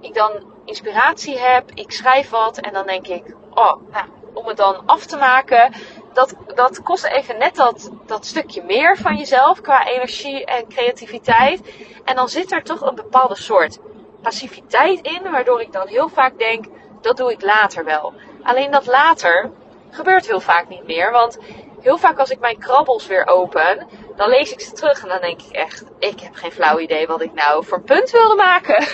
ik 0.00 0.14
dan 0.14 0.52
inspiratie 0.64 1.38
heb, 1.38 1.71
ik 1.75 1.93
schrijf 1.93 2.31
wat 2.31 2.59
en 2.59 2.73
dan 2.73 2.87
denk 2.87 3.07
ik, 3.07 3.35
oh, 3.50 3.75
nou, 3.90 4.07
om 4.33 4.47
het 4.47 4.57
dan 4.57 4.83
af 4.87 5.07
te 5.07 5.16
maken, 5.16 5.73
dat, 6.14 6.35
dat 6.54 6.83
kost 6.83 7.04
even 7.04 7.38
net 7.38 7.54
dat, 7.54 7.90
dat 8.06 8.26
stukje 8.26 8.62
meer 8.62 8.97
van 8.97 9.16
jezelf 9.16 9.61
qua 9.61 9.87
energie 9.87 10.44
en 10.44 10.68
creativiteit. 10.68 11.61
En 12.04 12.16
dan 12.16 12.28
zit 12.28 12.52
er 12.52 12.62
toch 12.62 12.80
een 12.80 12.94
bepaalde 12.94 13.37
soort 13.37 13.78
passiviteit 14.23 15.00
in, 15.00 15.30
waardoor 15.30 15.61
ik 15.61 15.73
dan 15.73 15.88
heel 15.88 16.09
vaak 16.09 16.38
denk, 16.38 16.64
dat 17.00 17.16
doe 17.16 17.33
ik 17.33 17.42
later 17.42 17.85
wel. 17.85 18.12
Alleen 18.42 18.71
dat 18.71 18.87
later 18.87 19.50
gebeurt 19.90 20.26
heel 20.26 20.40
vaak 20.40 20.68
niet 20.68 20.87
meer. 20.87 21.11
Want 21.11 21.38
heel 21.80 21.99
vaak 21.99 22.18
als 22.18 22.30
ik 22.30 22.40
mijn 22.40 22.59
krabbels 22.59 23.06
weer 23.06 23.26
open, 23.26 23.87
dan 24.16 24.28
lees 24.28 24.52
ik 24.52 24.61
ze 24.61 24.73
terug 24.73 25.02
en 25.02 25.09
dan 25.09 25.21
denk 25.21 25.42
ik 25.42 25.52
echt, 25.52 25.85
ik 25.99 26.21
heb 26.21 26.35
geen 26.35 26.52
flauw 26.52 26.78
idee 26.78 27.06
wat 27.06 27.23
ik 27.23 27.35
nou 27.35 27.64
voor 27.64 27.80
punt 27.80 28.11
wilde 28.11 28.35
maken. 28.35 28.87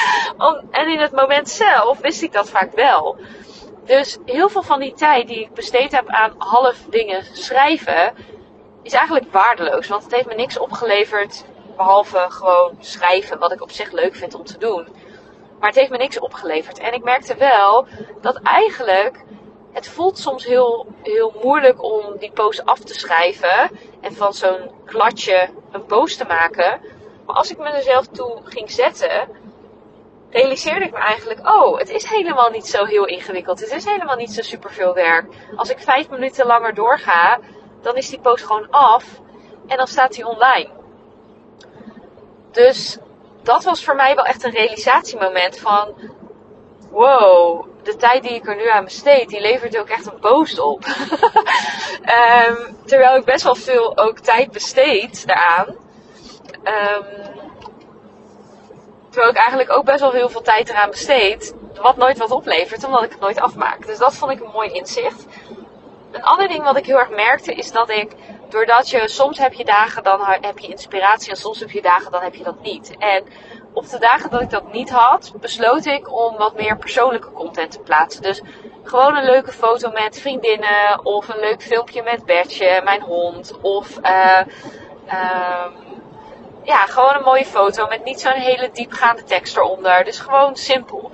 en 0.70 0.88
in 0.88 0.98
het 0.98 1.12
moment 1.12 1.48
zelf 1.48 1.98
wist 1.98 2.22
ik 2.22 2.32
dat 2.32 2.50
vaak 2.50 2.72
wel. 2.74 3.18
Dus 3.88 4.18
heel 4.24 4.48
veel 4.48 4.62
van 4.62 4.80
die 4.80 4.92
tijd 4.92 5.28
die 5.28 5.40
ik 5.40 5.54
besteed 5.54 5.92
heb 5.92 6.08
aan 6.08 6.34
half 6.38 6.84
dingen 6.90 7.24
schrijven, 7.32 8.14
is 8.82 8.92
eigenlijk 8.92 9.32
waardeloos. 9.32 9.88
Want 9.88 10.02
het 10.02 10.12
heeft 10.12 10.26
me 10.26 10.34
niks 10.34 10.58
opgeleverd, 10.58 11.44
behalve 11.76 12.26
gewoon 12.28 12.76
schrijven, 12.80 13.38
wat 13.38 13.52
ik 13.52 13.62
op 13.62 13.70
zich 13.70 13.92
leuk 13.92 14.14
vind 14.14 14.34
om 14.34 14.44
te 14.44 14.58
doen. 14.58 14.88
Maar 15.58 15.68
het 15.68 15.78
heeft 15.78 15.90
me 15.90 15.96
niks 15.96 16.18
opgeleverd. 16.18 16.78
En 16.78 16.92
ik 16.92 17.02
merkte 17.04 17.34
wel 17.34 17.86
dat 18.20 18.40
eigenlijk 18.42 19.24
het 19.72 19.88
voelt 19.88 20.18
soms 20.18 20.44
heel, 20.44 20.86
heel 21.02 21.34
moeilijk 21.42 21.82
om 21.82 22.16
die 22.18 22.32
post 22.32 22.64
af 22.64 22.78
te 22.78 22.94
schrijven. 22.94 23.70
En 24.00 24.14
van 24.14 24.32
zo'n 24.32 24.70
kladje 24.84 25.48
een 25.72 25.86
post 25.86 26.18
te 26.18 26.24
maken. 26.24 26.80
Maar 27.26 27.36
als 27.36 27.50
ik 27.50 27.58
me 27.58 27.68
er 27.68 27.82
zelf 27.82 28.06
toe 28.06 28.40
ging 28.44 28.70
zetten, 28.70 29.28
realiseerde 30.30 30.84
ik 30.84 30.92
me 30.92 30.98
eigenlijk, 30.98 31.48
oh, 31.48 31.78
het 31.78 31.90
is 31.90 32.04
helemaal 32.04 32.50
niet 32.50 32.66
zo 32.66 32.84
heel 32.84 33.06
ingewikkeld. 33.06 33.60
Het 33.60 33.72
is 33.72 33.84
helemaal 33.84 34.16
niet 34.16 34.32
zo 34.32 34.42
superveel 34.42 34.94
werk. 34.94 35.26
Als 35.56 35.70
ik 35.70 35.78
vijf 35.78 36.08
minuten 36.08 36.46
langer 36.46 36.74
doorga, 36.74 37.38
dan 37.82 37.96
is 37.96 38.08
die 38.08 38.20
post 38.20 38.44
gewoon 38.44 38.70
af 38.70 39.04
en 39.66 39.76
dan 39.76 39.86
staat 39.86 40.12
die 40.12 40.26
online. 40.26 40.68
Dus 42.50 42.98
dat 43.42 43.64
was 43.64 43.84
voor 43.84 43.94
mij 43.94 44.14
wel 44.14 44.24
echt 44.24 44.44
een 44.44 44.50
realisatiemoment 44.50 45.58
van, 45.58 45.94
wow, 46.90 47.66
de 47.82 47.96
tijd 47.96 48.22
die 48.22 48.34
ik 48.34 48.46
er 48.46 48.56
nu 48.56 48.68
aan 48.68 48.84
besteed, 48.84 49.28
die 49.28 49.40
levert 49.40 49.78
ook 49.78 49.88
echt 49.88 50.06
een 50.06 50.18
post 50.18 50.58
op. 50.58 50.84
um, 50.86 52.76
terwijl 52.90 53.16
ik 53.16 53.24
best 53.24 53.44
wel 53.44 53.54
veel 53.54 53.98
ook 53.98 54.18
tijd 54.18 54.50
besteed 54.50 55.26
daaraan. 55.26 55.76
Um, 56.64 57.37
terwijl 59.10 59.30
ik 59.30 59.38
eigenlijk 59.38 59.70
ook 59.70 59.84
best 59.84 60.00
wel 60.00 60.12
heel 60.12 60.28
veel 60.28 60.42
tijd 60.42 60.68
eraan 60.68 60.90
besteed, 60.90 61.54
wat 61.80 61.96
nooit 61.96 62.18
wat 62.18 62.30
oplevert, 62.30 62.84
omdat 62.84 63.02
ik 63.02 63.10
het 63.10 63.20
nooit 63.20 63.40
afmaak. 63.40 63.86
Dus 63.86 63.98
dat 63.98 64.14
vond 64.14 64.32
ik 64.32 64.40
een 64.40 64.50
mooi 64.52 64.70
inzicht. 64.70 65.26
Een 66.10 66.22
ander 66.22 66.48
ding 66.48 66.62
wat 66.62 66.76
ik 66.76 66.86
heel 66.86 66.98
erg 66.98 67.10
merkte 67.10 67.54
is 67.54 67.72
dat 67.72 67.90
ik, 67.90 68.12
doordat 68.48 68.90
je 68.90 69.08
soms 69.08 69.38
heb 69.38 69.52
je 69.52 69.64
dagen, 69.64 70.02
dan 70.02 70.20
heb 70.24 70.58
je 70.58 70.68
inspiratie 70.68 71.30
en 71.30 71.36
soms 71.36 71.60
heb 71.60 71.70
je 71.70 71.82
dagen, 71.82 72.12
dan 72.12 72.22
heb 72.22 72.34
je 72.34 72.44
dat 72.44 72.62
niet. 72.62 72.96
En 72.98 73.24
op 73.72 73.88
de 73.88 73.98
dagen 73.98 74.30
dat 74.30 74.40
ik 74.40 74.50
dat 74.50 74.72
niet 74.72 74.90
had, 74.90 75.32
besloot 75.40 75.84
ik 75.84 76.12
om 76.12 76.36
wat 76.36 76.54
meer 76.54 76.76
persoonlijke 76.76 77.32
content 77.32 77.70
te 77.70 77.78
plaatsen. 77.80 78.22
Dus 78.22 78.42
gewoon 78.82 79.16
een 79.16 79.24
leuke 79.24 79.52
foto 79.52 79.90
met 79.90 80.20
vriendinnen 80.20 81.04
of 81.04 81.28
een 81.28 81.40
leuk 81.40 81.62
filmpje 81.62 82.02
met 82.02 82.24
Bertje, 82.24 82.80
mijn 82.84 83.00
hond. 83.00 83.58
Of 83.60 83.98
uh, 84.02 84.40
ja, 86.68 86.86
gewoon 86.86 87.14
een 87.14 87.22
mooie 87.22 87.44
foto 87.44 87.86
met 87.86 88.04
niet 88.04 88.20
zo'n 88.20 88.32
hele 88.32 88.70
diepgaande 88.72 89.24
tekst 89.24 89.56
eronder. 89.56 90.04
Dus 90.04 90.18
gewoon 90.18 90.56
simpel. 90.56 91.10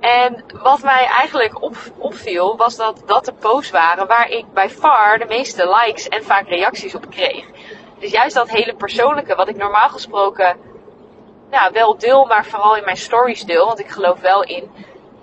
En 0.00 0.44
wat 0.62 0.82
mij 0.82 1.06
eigenlijk 1.06 1.62
op, 1.62 1.76
opviel, 1.98 2.56
was 2.56 2.76
dat 2.76 3.02
dat 3.06 3.24
de 3.24 3.32
posts 3.32 3.70
waren 3.70 4.06
waar 4.06 4.28
ik 4.28 4.52
bij 4.52 4.70
far 4.70 5.18
de 5.18 5.24
meeste 5.24 5.68
likes 5.68 6.08
en 6.08 6.24
vaak 6.24 6.48
reacties 6.48 6.94
op 6.94 7.10
kreeg. 7.10 7.44
Dus 7.98 8.10
juist 8.10 8.34
dat 8.34 8.50
hele 8.50 8.74
persoonlijke, 8.74 9.34
wat 9.34 9.48
ik 9.48 9.56
normaal 9.56 9.88
gesproken 9.88 10.56
ja, 11.50 11.70
wel 11.72 11.98
deel, 11.98 12.24
maar 12.24 12.44
vooral 12.44 12.76
in 12.76 12.84
mijn 12.84 12.96
stories 12.96 13.44
deel. 13.44 13.66
Want 13.66 13.80
ik 13.80 13.90
geloof 13.90 14.20
wel 14.20 14.42
in 14.42 14.70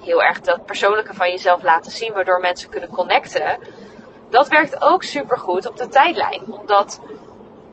heel 0.01 0.23
erg 0.23 0.41
dat 0.41 0.65
persoonlijke 0.65 1.13
van 1.13 1.29
jezelf 1.29 1.63
laten 1.63 1.91
zien, 1.91 2.13
waardoor 2.13 2.39
mensen 2.39 2.69
kunnen 2.69 2.89
connecten. 2.89 3.59
Dat 4.29 4.47
werkt 4.47 4.81
ook 4.81 5.03
super 5.03 5.37
goed 5.37 5.67
op 5.67 5.77
de 5.77 5.87
tijdlijn. 5.87 6.43
Om 6.47 6.65
dat 6.65 7.01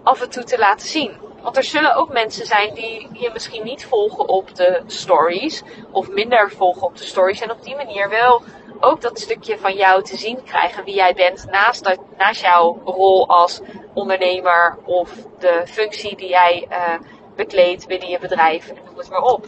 af 0.02 0.20
en 0.20 0.30
toe 0.30 0.44
te 0.44 0.58
laten 0.58 0.88
zien. 0.88 1.28
Want 1.42 1.56
er 1.56 1.64
zullen 1.64 1.94
ook 1.94 2.12
mensen 2.12 2.46
zijn 2.46 2.74
die 2.74 3.08
je 3.12 3.30
misschien 3.32 3.64
niet 3.64 3.86
volgen 3.86 4.28
op 4.28 4.54
de 4.54 4.82
stories. 4.86 5.62
Of 5.90 6.08
minder 6.08 6.50
volgen 6.50 6.82
op 6.82 6.96
de 6.96 7.04
stories. 7.04 7.40
En 7.40 7.50
op 7.50 7.62
die 7.62 7.76
manier 7.76 8.08
wel 8.08 8.42
ook 8.80 9.00
dat 9.00 9.20
stukje 9.20 9.58
van 9.58 9.74
jou 9.74 10.02
te 10.02 10.16
zien 10.16 10.42
krijgen. 10.42 10.84
Wie 10.84 10.94
jij 10.94 11.14
bent 11.14 11.46
naast, 11.50 11.96
naast 12.16 12.40
jouw 12.40 12.80
rol 12.84 13.28
als 13.28 13.60
ondernemer. 13.94 14.78
Of 14.84 15.12
de 15.38 15.62
functie 15.66 16.16
die 16.16 16.28
jij 16.28 16.66
uh, 16.70 16.94
bekleedt 17.36 17.86
binnen 17.86 18.08
je 18.08 18.18
bedrijf. 18.18 18.68
En 18.68 18.76
noem 18.84 18.98
het 18.98 19.10
maar 19.10 19.22
op. 19.22 19.46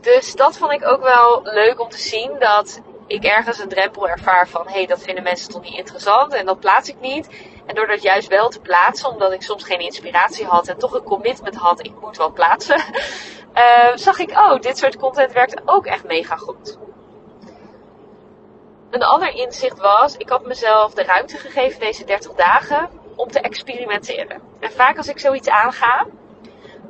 Dus 0.00 0.34
dat 0.34 0.56
vond 0.56 0.72
ik 0.72 0.86
ook 0.86 1.02
wel 1.02 1.40
leuk 1.42 1.80
om 1.80 1.88
te 1.88 1.98
zien. 1.98 2.36
Dat 2.38 2.80
ik 3.06 3.24
ergens 3.24 3.58
een 3.58 3.68
drempel 3.68 4.08
ervaar 4.08 4.48
van... 4.48 4.66
Hé, 4.66 4.72
hey, 4.72 4.86
dat 4.86 5.02
vinden 5.02 5.24
mensen 5.24 5.50
toch 5.50 5.62
niet 5.62 5.78
interessant. 5.78 6.32
En 6.32 6.46
dat 6.46 6.60
plaats 6.60 6.88
ik 6.88 7.00
niet. 7.00 7.28
En 7.66 7.74
door 7.74 7.86
dat 7.86 8.02
juist 8.02 8.28
wel 8.28 8.48
te 8.48 8.60
plaatsen, 8.60 9.08
omdat 9.08 9.32
ik 9.32 9.42
soms 9.42 9.64
geen 9.64 9.80
inspiratie 9.80 10.46
had 10.46 10.68
en 10.68 10.78
toch 10.78 10.92
een 10.92 11.02
commitment 11.02 11.56
had, 11.56 11.84
ik 11.84 12.00
moet 12.00 12.16
wel 12.16 12.32
plaatsen, 12.32 12.78
uh, 13.54 13.96
zag 14.06 14.18
ik, 14.18 14.30
oh, 14.30 14.60
dit 14.60 14.78
soort 14.78 14.96
content 14.96 15.32
werkt 15.32 15.62
ook 15.64 15.86
echt 15.86 16.04
mega 16.04 16.36
goed. 16.36 16.78
Een 18.90 19.02
ander 19.02 19.34
inzicht 19.34 19.78
was, 19.78 20.16
ik 20.16 20.28
had 20.28 20.46
mezelf 20.46 20.94
de 20.94 21.02
ruimte 21.02 21.36
gegeven 21.36 21.80
deze 21.80 22.04
30 22.04 22.32
dagen 22.32 22.88
om 23.16 23.30
te 23.30 23.40
experimenteren. 23.40 24.42
En 24.60 24.72
vaak 24.72 24.96
als 24.96 25.08
ik 25.08 25.18
zoiets 25.18 25.48
aanga, 25.48 26.06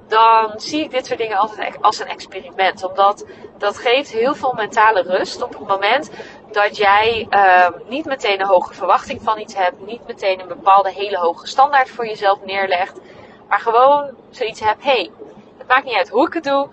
dan 0.08 0.52
zie 0.56 0.84
ik 0.84 0.90
dit 0.90 1.06
soort 1.06 1.18
dingen 1.18 1.36
altijd 1.36 1.82
als 1.82 2.00
een 2.00 2.06
experiment. 2.08 2.84
Omdat 2.84 3.26
dat 3.58 3.78
geeft 3.78 4.10
heel 4.10 4.34
veel 4.34 4.52
mentale 4.52 5.02
rust 5.02 5.42
op 5.42 5.58
het 5.58 5.68
moment 5.68 6.10
dat 6.50 6.76
jij 6.76 7.26
uh, 7.30 7.68
niet 7.88 8.04
meteen 8.04 8.40
een 8.40 8.46
hoge 8.46 8.74
verwachting 8.74 9.22
van 9.22 9.38
iets 9.38 9.54
hebt. 9.54 9.86
Niet 9.86 10.06
meteen 10.06 10.40
een 10.40 10.48
bepaalde 10.48 10.92
hele 10.92 11.18
hoge 11.18 11.46
standaard 11.46 11.90
voor 11.90 12.06
jezelf 12.06 12.38
neerlegt. 12.44 13.00
Maar 13.48 13.60
gewoon 13.60 14.10
zoiets 14.30 14.60
hebt. 14.60 14.84
hey, 14.84 15.10
het 15.58 15.66
maakt 15.66 15.84
niet 15.84 15.96
uit 15.96 16.08
hoe 16.08 16.26
ik 16.26 16.34
het 16.34 16.44
doe. 16.44 16.68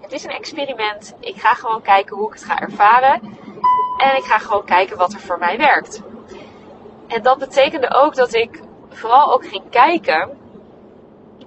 Het 0.00 0.12
is 0.12 0.24
een 0.24 0.30
experiment. 0.30 1.14
Ik 1.20 1.40
ga 1.40 1.54
gewoon 1.54 1.82
kijken 1.82 2.16
hoe 2.16 2.26
ik 2.26 2.34
het 2.34 2.44
ga 2.44 2.58
ervaren. 2.58 3.20
En 3.98 4.16
ik 4.16 4.24
ga 4.24 4.38
gewoon 4.38 4.64
kijken 4.64 4.96
wat 4.96 5.12
er 5.12 5.20
voor 5.20 5.38
mij 5.38 5.58
werkt. 5.58 6.02
En 7.08 7.22
dat 7.22 7.38
betekende 7.38 7.94
ook 7.94 8.14
dat 8.14 8.34
ik 8.34 8.60
vooral 8.88 9.32
ook 9.32 9.46
ging 9.46 9.70
kijken 9.70 10.38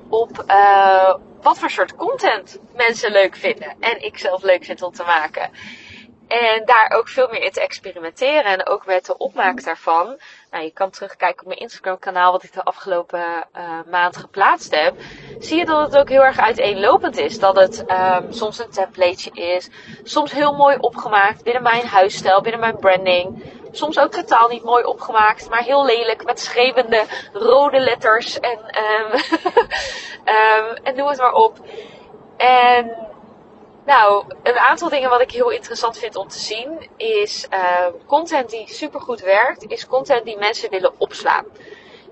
op 0.10 0.44
uh, 0.48 1.14
wat 1.42 1.60
voor 1.60 1.70
soort 1.70 1.96
content 1.96 2.60
mensen 2.76 3.12
leuk 3.12 3.36
vinden. 3.36 3.76
En 3.80 4.04
ik 4.04 4.18
zelf 4.18 4.44
leuk 4.44 4.64
vind 4.64 4.82
om 4.82 4.92
te 4.92 5.04
maken. 5.04 5.52
En 6.28 6.66
daar 6.66 6.92
ook 6.96 7.08
veel 7.08 7.28
meer 7.32 7.42
in 7.42 7.52
te 7.52 7.62
experimenteren. 7.62 8.44
En 8.44 8.68
ook 8.68 8.86
met 8.86 9.06
de 9.06 9.18
opmaak 9.18 9.64
daarvan. 9.64 10.18
Nou, 10.52 10.64
je 10.64 10.72
kan 10.72 10.90
terugkijken 10.90 11.40
op 11.40 11.48
mijn 11.48 11.60
Instagram 11.60 12.00
kanaal 12.00 12.32
wat 12.32 12.44
ik 12.44 12.54
de 12.54 12.64
afgelopen 12.64 13.20
uh, 13.56 13.80
maand 13.90 14.18
geplaatst 14.18 14.76
heb. 14.76 14.96
Zie 15.40 15.58
je 15.58 15.66
dat 15.66 15.86
het 15.86 15.98
ook 15.98 16.10
heel 16.10 16.24
erg 16.24 16.40
uiteenlopend 16.40 17.18
is. 17.18 17.40
Dat 17.40 17.56
het 17.56 17.86
um, 17.88 18.32
soms 18.34 18.60
een 18.60 18.70
templateje 18.70 19.32
is. 19.32 19.70
Soms 20.04 20.32
heel 20.32 20.54
mooi 20.54 20.78
opgemaakt 20.80 21.44
binnen 21.44 21.64
mijn 21.64 21.88
huisstijl, 21.88 22.42
binnen 22.42 22.60
mijn 22.62 22.78
branding. 22.78 23.44
Soms 23.72 24.00
ook 24.00 24.12
totaal 24.12 24.48
niet 24.48 24.64
mooi 24.64 24.84
opgemaakt, 24.84 25.50
maar 25.50 25.64
heel 25.64 25.86
lelijk 25.86 26.24
met 26.24 26.40
schreeuwende 26.40 27.04
rode 27.34 27.80
letters 27.80 28.40
en, 28.40 28.60
um, 28.60 29.22
en 30.84 30.96
noem 30.96 31.08
het 31.08 31.18
maar 31.18 31.34
op. 31.34 31.60
En 32.38 33.08
nou, 33.86 34.24
een 34.44 34.58
aantal 34.58 34.90
dingen 34.90 35.10
wat 35.10 35.22
ik 35.22 35.32
heel 35.32 35.50
interessant 35.50 35.98
vind 35.98 36.16
om 36.16 36.28
te 36.28 36.40
zien 36.40 36.90
is 36.98 37.48
uh, 37.54 37.88
content 38.06 38.50
die 38.50 38.74
supergoed 38.74 39.22
werkt, 39.22 39.64
is 39.68 39.88
content 39.88 40.26
die 40.26 40.38
mensen 40.38 40.70
willen 40.70 40.94
opslaan. 40.98 41.46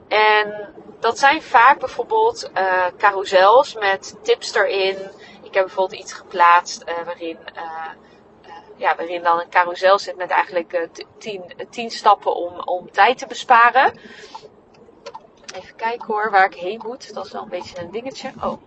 En 0.07 0.73
dat 0.99 1.19
zijn 1.19 1.41
vaak 1.41 1.79
bijvoorbeeld 1.79 2.49
uh, 2.57 2.85
carousels 2.97 3.73
met 3.73 4.15
tips 4.21 4.55
erin. 4.55 4.97
Ik 5.43 5.53
heb 5.53 5.65
bijvoorbeeld 5.65 6.01
iets 6.01 6.13
geplaatst 6.13 6.83
uh, 6.87 7.05
waarin, 7.05 7.37
ja, 8.75 8.95
waarin 8.95 9.23
dan 9.23 9.39
een 9.39 9.49
carousel 9.49 9.99
zit 9.99 10.15
met 10.15 10.29
eigenlijk 10.29 10.89
tien, 11.17 11.53
tien 11.69 11.89
stappen 11.89 12.35
om, 12.35 12.59
om 12.59 12.91
tijd 12.91 13.17
te 13.17 13.27
besparen. 13.27 13.99
Even 15.55 15.75
kijken 15.75 16.07
hoor, 16.07 16.31
waar 16.31 16.45
ik 16.45 16.53
heen 16.53 16.81
moet. 16.85 17.13
Dat 17.13 17.25
is 17.25 17.31
wel 17.31 17.43
een 17.43 17.49
beetje 17.49 17.79
een 17.79 17.91
dingetje. 17.91 18.31
Oh, 18.41 18.61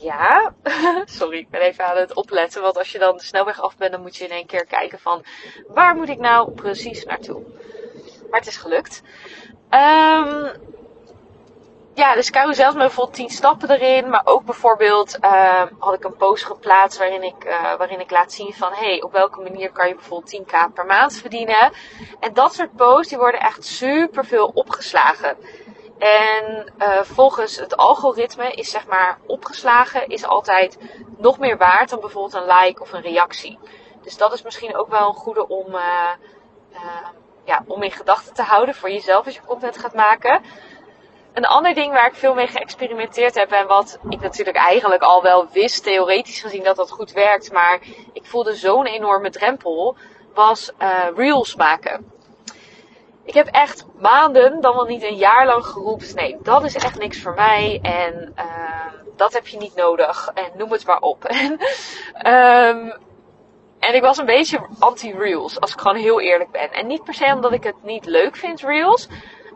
Ja, 0.00 0.54
sorry, 1.04 1.38
ik 1.38 1.50
ben 1.50 1.60
even 1.60 1.86
aan 1.86 1.96
het 1.96 2.14
opletten. 2.14 2.62
Want 2.62 2.78
als 2.78 2.92
je 2.92 2.98
dan 2.98 3.16
de 3.16 3.22
snelweg 3.22 3.60
af 3.60 3.76
bent, 3.76 3.92
dan 3.92 4.00
moet 4.00 4.16
je 4.16 4.24
in 4.24 4.30
één 4.30 4.46
keer 4.46 4.66
kijken 4.66 4.98
van 4.98 5.24
waar 5.68 5.94
moet 5.94 6.08
ik 6.08 6.18
nou 6.18 6.50
precies 6.50 7.04
naartoe. 7.04 7.42
Maar 8.30 8.38
het 8.40 8.48
is 8.48 8.56
gelukt. 8.56 9.02
Um, 9.70 10.50
ja, 11.96 12.14
dus 12.14 12.30
carousels 12.30 12.74
met 12.74 12.82
bijvoorbeeld 12.82 13.16
10 13.16 13.30
stappen 13.30 13.70
erin. 13.70 14.08
Maar 14.08 14.22
ook 14.24 14.44
bijvoorbeeld 14.44 15.18
uh, 15.20 15.62
had 15.78 15.94
ik 15.94 16.04
een 16.04 16.16
post 16.16 16.44
geplaatst 16.44 16.98
waarin 16.98 17.22
ik, 17.22 17.44
uh, 17.44 17.76
waarin 17.76 18.00
ik 18.00 18.10
laat 18.10 18.32
zien 18.32 18.52
van... 18.52 18.72
Hey, 18.72 19.02
op 19.02 19.12
welke 19.12 19.40
manier 19.40 19.72
kan 19.72 19.88
je 19.88 19.94
bijvoorbeeld 19.94 20.42
10k 20.42 20.74
per 20.74 20.86
maand 20.86 21.14
verdienen? 21.14 21.72
En 22.20 22.32
dat 22.32 22.54
soort 22.54 22.76
posts 22.76 23.08
die 23.08 23.18
worden 23.18 23.40
echt 23.40 23.64
super 23.64 24.24
veel 24.24 24.50
opgeslagen. 24.54 25.36
En 25.98 26.72
uh, 26.78 27.00
volgens 27.02 27.56
het 27.56 27.76
algoritme 27.76 28.52
is 28.52 28.70
zeg 28.70 28.86
maar 28.86 29.18
opgeslagen 29.26 30.08
is 30.08 30.24
altijd 30.24 30.78
nog 31.18 31.38
meer 31.38 31.56
waard 31.56 31.90
dan 31.90 32.00
bijvoorbeeld 32.00 32.34
een 32.34 32.56
like 32.56 32.82
of 32.82 32.92
een 32.92 33.00
reactie. 33.00 33.58
Dus 34.02 34.16
dat 34.16 34.32
is 34.32 34.42
misschien 34.42 34.76
ook 34.76 34.88
wel 34.88 35.08
een 35.08 35.14
goede 35.14 35.48
om, 35.48 35.74
uh, 35.74 36.10
uh, 36.72 37.06
ja, 37.44 37.64
om 37.66 37.82
in 37.82 37.90
gedachten 37.90 38.34
te 38.34 38.42
houden 38.42 38.74
voor 38.74 38.90
jezelf 38.90 39.24
als 39.24 39.34
je 39.34 39.40
content 39.46 39.78
gaat 39.78 39.94
maken. 39.94 40.40
Een 41.36 41.46
ander 41.46 41.74
ding 41.74 41.92
waar 41.92 42.06
ik 42.06 42.14
veel 42.14 42.34
mee 42.34 42.46
geëxperimenteerd 42.46 43.34
heb 43.34 43.50
en 43.50 43.66
wat 43.66 43.98
ik 44.08 44.20
natuurlijk 44.20 44.56
eigenlijk 44.56 45.02
al 45.02 45.22
wel 45.22 45.48
wist, 45.52 45.82
theoretisch 45.82 46.40
gezien 46.40 46.64
dat 46.64 46.76
dat 46.76 46.90
goed 46.90 47.12
werkt, 47.12 47.52
maar 47.52 47.80
ik 48.12 48.24
voelde 48.24 48.54
zo'n 48.54 48.86
enorme 48.86 49.30
drempel, 49.30 49.96
was 50.34 50.72
reels 51.14 51.54
maken. 51.54 52.12
Ik 53.26 53.34
heb 53.34 53.46
echt 53.46 53.86
maanden, 53.98 54.60
dan 54.60 54.74
wel 54.74 54.84
niet 54.84 55.02
een 55.02 55.16
jaar 55.16 55.46
lang 55.46 55.64
geroepen. 55.64 56.14
Nee, 56.14 56.36
dat 56.42 56.64
is 56.64 56.74
echt 56.74 56.98
niks 56.98 57.22
voor 57.22 57.34
mij. 57.34 57.78
En 57.82 58.32
uh, 58.36 58.44
dat 59.16 59.32
heb 59.32 59.46
je 59.46 59.56
niet 59.56 59.74
nodig. 59.74 60.30
En 60.34 60.50
noem 60.56 60.72
het 60.72 60.86
maar 60.86 61.00
op. 61.00 61.24
En, 61.36 61.52
um, 62.32 62.92
en 63.78 63.94
ik 63.94 64.02
was 64.02 64.18
een 64.18 64.26
beetje 64.26 64.66
anti-reels, 64.78 65.60
als 65.60 65.72
ik 65.72 65.80
gewoon 65.80 65.96
heel 65.96 66.20
eerlijk 66.20 66.50
ben. 66.50 66.72
En 66.72 66.86
niet 66.86 67.04
per 67.04 67.14
se 67.14 67.32
omdat 67.34 67.52
ik 67.52 67.64
het 67.64 67.82
niet 67.82 68.06
leuk 68.06 68.36
vind, 68.36 68.60
reels. 68.60 69.08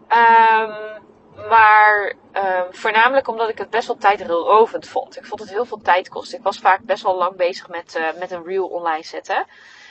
Um, 0.09 1.09
Maar 1.49 2.13
uh, 2.33 2.63
voornamelijk 2.71 3.29
omdat 3.29 3.49
ik 3.49 3.59
het 3.59 3.71
best 3.71 3.87
wel 3.87 3.97
tijdrovend 3.97 4.89
vond. 4.89 5.17
Ik 5.17 5.27
vond 5.27 5.41
het 5.41 5.51
heel 5.51 5.65
veel 5.65 5.81
tijd 5.83 6.09
kosten. 6.09 6.39
Ik 6.39 6.45
was 6.45 6.59
vaak 6.59 6.81
best 6.81 7.03
wel 7.03 7.17
lang 7.17 7.37
bezig 7.37 7.69
met, 7.69 7.97
uh, 7.97 8.19
met 8.19 8.31
een 8.31 8.45
reel 8.45 8.67
online 8.67 9.05
zetten. 9.05 9.47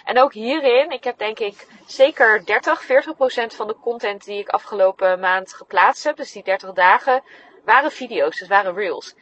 En 0.05 0.19
ook 0.19 0.33
hierin, 0.33 0.91
ik 0.91 1.03
heb 1.03 1.17
denk 1.17 1.39
ik 1.39 1.67
zeker 1.85 2.45
30, 2.45 2.83
40 2.83 3.15
procent 3.15 3.55
van 3.55 3.67
de 3.67 3.75
content 3.81 4.25
die 4.25 4.39
ik 4.39 4.49
afgelopen 4.49 5.19
maand 5.19 5.53
geplaatst 5.53 6.03
heb, 6.03 6.15
dus 6.15 6.31
die 6.31 6.43
30 6.43 6.73
dagen, 6.73 7.23
waren 7.65 7.91
video's, 7.91 8.39
dus 8.39 8.47
waren 8.47 8.73
reels. 8.73 9.15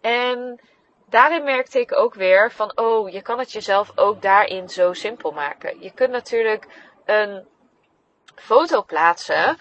En 0.00 0.60
daarin 1.08 1.44
merkte 1.44 1.80
ik 1.80 1.96
ook 1.96 2.14
weer 2.14 2.52
van, 2.52 2.78
oh, 2.78 3.08
je 3.10 3.22
kan 3.22 3.38
het 3.38 3.52
jezelf 3.52 3.92
ook 3.94 4.22
daarin 4.22 4.68
zo 4.68 4.92
simpel 4.92 5.30
maken. 5.30 5.80
Je 5.80 5.92
kunt 5.92 6.10
natuurlijk 6.10 6.66
een 7.04 7.46
foto 8.34 8.82
plaatsen, 8.82 9.58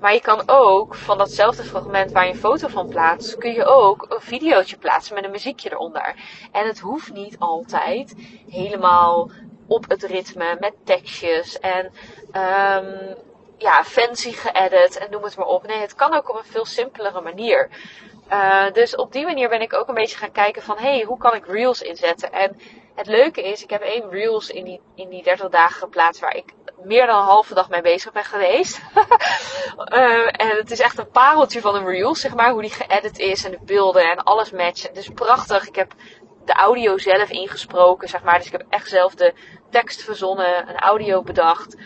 maar 0.00 0.12
je 0.12 0.20
kan 0.20 0.42
ook 0.46 0.94
van 0.94 1.18
datzelfde 1.18 1.64
fragment 1.64 2.12
waar 2.12 2.26
je 2.26 2.32
een 2.32 2.38
foto 2.38 2.68
van 2.68 2.88
plaatst, 2.88 3.38
kun 3.38 3.52
je 3.52 3.64
ook 3.64 4.06
een 4.08 4.20
videootje 4.20 4.76
plaatsen 4.76 5.14
met 5.14 5.24
een 5.24 5.30
muziekje 5.30 5.72
eronder. 5.72 6.14
En 6.52 6.66
het 6.66 6.78
hoeft 6.78 7.12
niet 7.12 7.38
altijd 7.38 8.14
helemaal 8.48 9.30
op 9.66 9.88
het 9.88 10.02
ritme 10.02 10.56
met 10.60 10.74
tekstjes 10.84 11.58
en 11.58 11.84
um, 12.32 13.16
ja, 13.58 13.84
fancy 13.84 14.32
geëdit 14.32 14.98
en 14.98 15.10
noem 15.10 15.22
het 15.22 15.36
maar 15.36 15.46
op. 15.46 15.66
Nee, 15.66 15.80
het 15.80 15.94
kan 15.94 16.14
ook 16.14 16.30
op 16.30 16.36
een 16.36 16.44
veel 16.44 16.66
simpelere 16.66 17.20
manier. 17.20 17.68
Uh, 18.30 18.70
dus 18.72 18.96
op 18.96 19.12
die 19.12 19.24
manier 19.24 19.48
ben 19.48 19.60
ik 19.60 19.74
ook 19.74 19.88
een 19.88 19.94
beetje 19.94 20.16
gaan 20.16 20.32
kijken 20.32 20.62
van, 20.62 20.78
hey, 20.78 21.02
hoe 21.02 21.18
kan 21.18 21.34
ik 21.34 21.46
reels 21.46 21.82
inzetten? 21.82 22.32
En 22.32 22.56
het 22.98 23.06
leuke 23.06 23.42
is, 23.42 23.62
ik 23.62 23.70
heb 23.70 23.82
één 23.82 24.10
reels 24.10 24.50
in 24.50 24.64
die, 24.64 24.80
in 24.94 25.08
die 25.08 25.22
30 25.22 25.48
dagen 25.48 25.76
geplaatst 25.76 26.20
waar 26.20 26.36
ik 26.36 26.52
meer 26.84 27.06
dan 27.06 27.18
een 27.18 27.24
halve 27.24 27.54
dag 27.54 27.68
mee 27.68 27.80
bezig 27.80 28.12
ben 28.12 28.24
geweest. 28.24 28.80
uh, 29.92 30.26
en 30.42 30.48
het 30.56 30.70
is 30.70 30.80
echt 30.80 30.98
een 30.98 31.10
pareltje 31.10 31.60
van 31.60 31.74
een 31.74 31.86
reel, 31.86 32.14
zeg 32.14 32.34
maar, 32.34 32.50
hoe 32.50 32.60
die 32.60 32.70
geëdit 32.70 33.18
is 33.18 33.44
en 33.44 33.50
de 33.50 33.58
beelden 33.62 34.10
en 34.10 34.24
alles 34.24 34.50
matchen. 34.50 34.94
Dus 34.94 35.08
prachtig. 35.08 35.68
Ik 35.68 35.74
heb 35.74 35.92
de 36.44 36.52
audio 36.52 36.98
zelf 36.98 37.30
ingesproken, 37.30 38.08
zeg 38.08 38.22
maar. 38.22 38.36
Dus 38.36 38.46
ik 38.46 38.52
heb 38.52 38.66
echt 38.68 38.88
zelf 38.88 39.14
de 39.14 39.34
tekst 39.70 40.02
verzonnen, 40.02 40.68
een 40.68 40.78
audio 40.78 41.22
bedacht. 41.22 41.76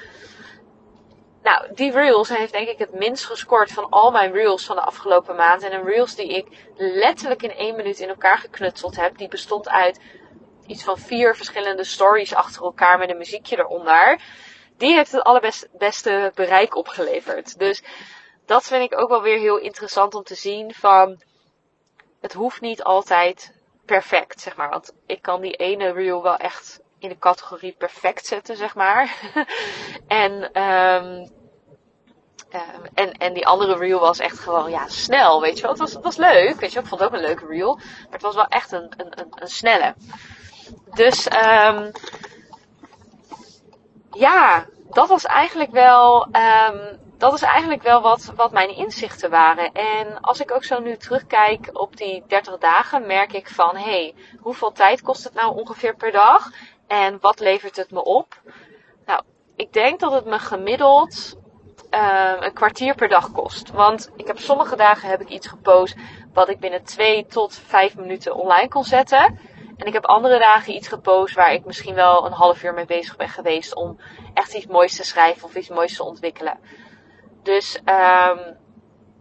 Nou, 1.43 1.75
die 1.75 1.93
reels 1.93 2.29
heeft 2.29 2.53
denk 2.53 2.69
ik 2.69 2.79
het 2.79 2.95
minst 2.95 3.25
gescoord 3.25 3.73
van 3.73 3.87
al 3.91 4.11
mijn 4.11 4.33
reels 4.33 4.65
van 4.65 4.77
de 4.77 4.83
afgelopen 4.83 5.37
maand. 5.37 5.63
En 5.63 5.73
een 5.73 5.85
reels 5.85 6.15
die 6.15 6.29
ik 6.29 6.47
letterlijk 6.77 7.43
in 7.43 7.55
één 7.55 7.77
minuut 7.77 7.99
in 7.99 8.09
elkaar 8.09 8.39
geknutseld 8.39 8.97
heb, 8.97 9.19
die 9.19 9.29
bestond 9.29 9.69
uit 9.69 10.01
iets 10.73 10.85
van 10.85 10.99
vier 10.99 11.37
verschillende 11.37 11.85
stories 11.85 12.35
achter 12.35 12.63
elkaar 12.63 12.99
met 12.99 13.11
een 13.11 13.17
muziekje 13.17 13.59
eronder. 13.59 14.21
Die 14.77 14.95
heeft 14.95 15.13
het 15.13 15.23
allerbeste 15.23 16.33
bereik 16.35 16.77
opgeleverd. 16.77 17.59
Dus 17.59 17.83
dat 18.47 18.67
vind 18.67 18.93
ik 18.93 19.01
ook 19.01 19.09
wel 19.09 19.23
weer 19.23 19.39
heel 19.39 19.59
interessant 19.59 20.15
om 20.15 20.23
te 20.23 20.35
zien 20.35 20.75
van 20.75 21.23
het 22.21 22.33
hoeft 22.33 22.61
niet 22.61 22.83
altijd 22.83 23.53
perfect, 23.85 24.41
zeg 24.41 24.57
maar. 24.57 24.69
Want 24.69 24.93
ik 25.07 25.23
kan 25.23 25.41
die 25.41 25.57
ene 25.57 25.93
reel 25.93 26.23
wel 26.23 26.37
echt 26.37 26.81
in 26.99 27.09
de 27.09 27.19
categorie 27.19 27.75
perfect 27.79 28.27
zetten, 28.27 28.57
zeg 28.57 28.75
maar. 28.75 29.17
en, 30.07 30.63
um, 30.63 31.31
en, 32.95 33.13
en 33.13 33.33
die 33.33 33.47
andere 33.47 33.77
reel 33.77 34.01
was 34.01 34.19
echt 34.19 34.39
gewoon, 34.39 34.71
ja, 34.71 34.89
snel, 34.89 35.41
weet 35.41 35.57
je 35.57 35.63
wel. 35.63 35.71
Het 35.71 35.81
was, 35.81 35.93
het 35.93 36.05
was 36.05 36.17
leuk, 36.17 36.61
weet 36.61 36.73
je. 36.73 36.79
Ik 36.79 36.87
vond 36.87 37.01
het 37.01 37.09
ook 37.09 37.15
een 37.15 37.27
leuke 37.27 37.47
reel. 37.47 37.75
Maar 37.75 38.11
het 38.11 38.23
was 38.23 38.35
wel 38.35 38.47
echt 38.47 38.73
een, 38.73 38.93
een, 38.97 39.27
een 39.31 39.49
snelle. 39.49 39.95
Dus, 40.95 41.27
um, 41.27 41.91
ja, 44.11 44.67
dat 44.91 45.09
was 45.09 45.25
eigenlijk 45.25 45.71
wel, 45.71 46.27
um, 46.27 46.99
dat 47.19 47.35
is 47.35 47.43
eigenlijk 47.43 47.83
wel 47.83 48.03
wat, 48.03 48.33
wat 48.37 48.53
mijn 48.53 48.77
inzichten 48.77 49.31
waren. 49.31 49.73
En 49.73 50.21
als 50.21 50.41
ik 50.41 50.53
ook 50.53 50.65
zo 50.65 50.81
nu 50.81 50.97
terugkijk 50.97 51.71
op 51.73 51.97
die 51.97 52.25
30 52.27 52.59
dagen, 52.59 53.07
merk 53.07 53.33
ik 53.33 53.49
van, 53.49 53.77
hé, 53.77 53.83
hey, 53.83 54.15
hoeveel 54.41 54.73
tijd 54.73 55.03
kost 55.03 55.25
het 55.25 55.35
nou 55.35 55.57
ongeveer 55.57 55.97
per 55.97 56.13
dag? 56.13 56.51
En 56.87 57.19
wat 57.21 57.41
levert 57.41 57.77
het 57.77 57.91
me 57.91 58.05
op? 58.05 58.41
Nou, 59.07 59.23
ik 59.57 59.73
denk 59.73 60.01
dat 60.01 60.13
het 60.13 60.25
me 60.25 60.39
gemiddeld 60.39 61.37
uh, 61.91 62.33
een 62.39 62.53
kwartier 62.53 62.95
per 62.95 63.09
dag 63.09 63.33
kost. 63.33 63.71
Want 63.71 64.11
ik 64.17 64.27
heb 64.27 64.39
sommige 64.39 64.77
dagen 64.77 65.09
heb 65.09 65.21
ik 65.21 65.29
iets 65.29 65.47
gepost 65.47 65.97
wat 66.33 66.49
ik 66.49 66.61
binnen 66.61 66.85
2 66.85 67.27
tot 67.27 67.55
5 67.67 67.97
minuten 67.97 68.35
online 68.35 68.69
kon 68.69 68.85
zetten. 68.85 69.39
En 69.83 69.89
ik 69.89 69.95
heb 69.95 70.07
andere 70.07 70.39
dagen 70.39 70.75
iets 70.75 70.89
gepost 70.89 71.35
waar 71.35 71.53
ik 71.53 71.65
misschien 71.65 71.95
wel 71.95 72.27
een 72.27 72.33
half 72.33 72.63
uur 72.63 72.75
mee 72.75 72.85
bezig 72.85 73.17
ben 73.17 73.29
geweest 73.29 73.75
om 73.75 73.99
echt 74.35 74.55
iets 74.55 74.67
moois 74.67 74.97
te 74.97 75.05
schrijven 75.05 75.45
of 75.45 75.55
iets 75.55 75.69
moois 75.69 75.97
te 75.97 76.05
ontwikkelen. 76.05 76.59
Dus, 77.43 77.77
um, 77.79 78.57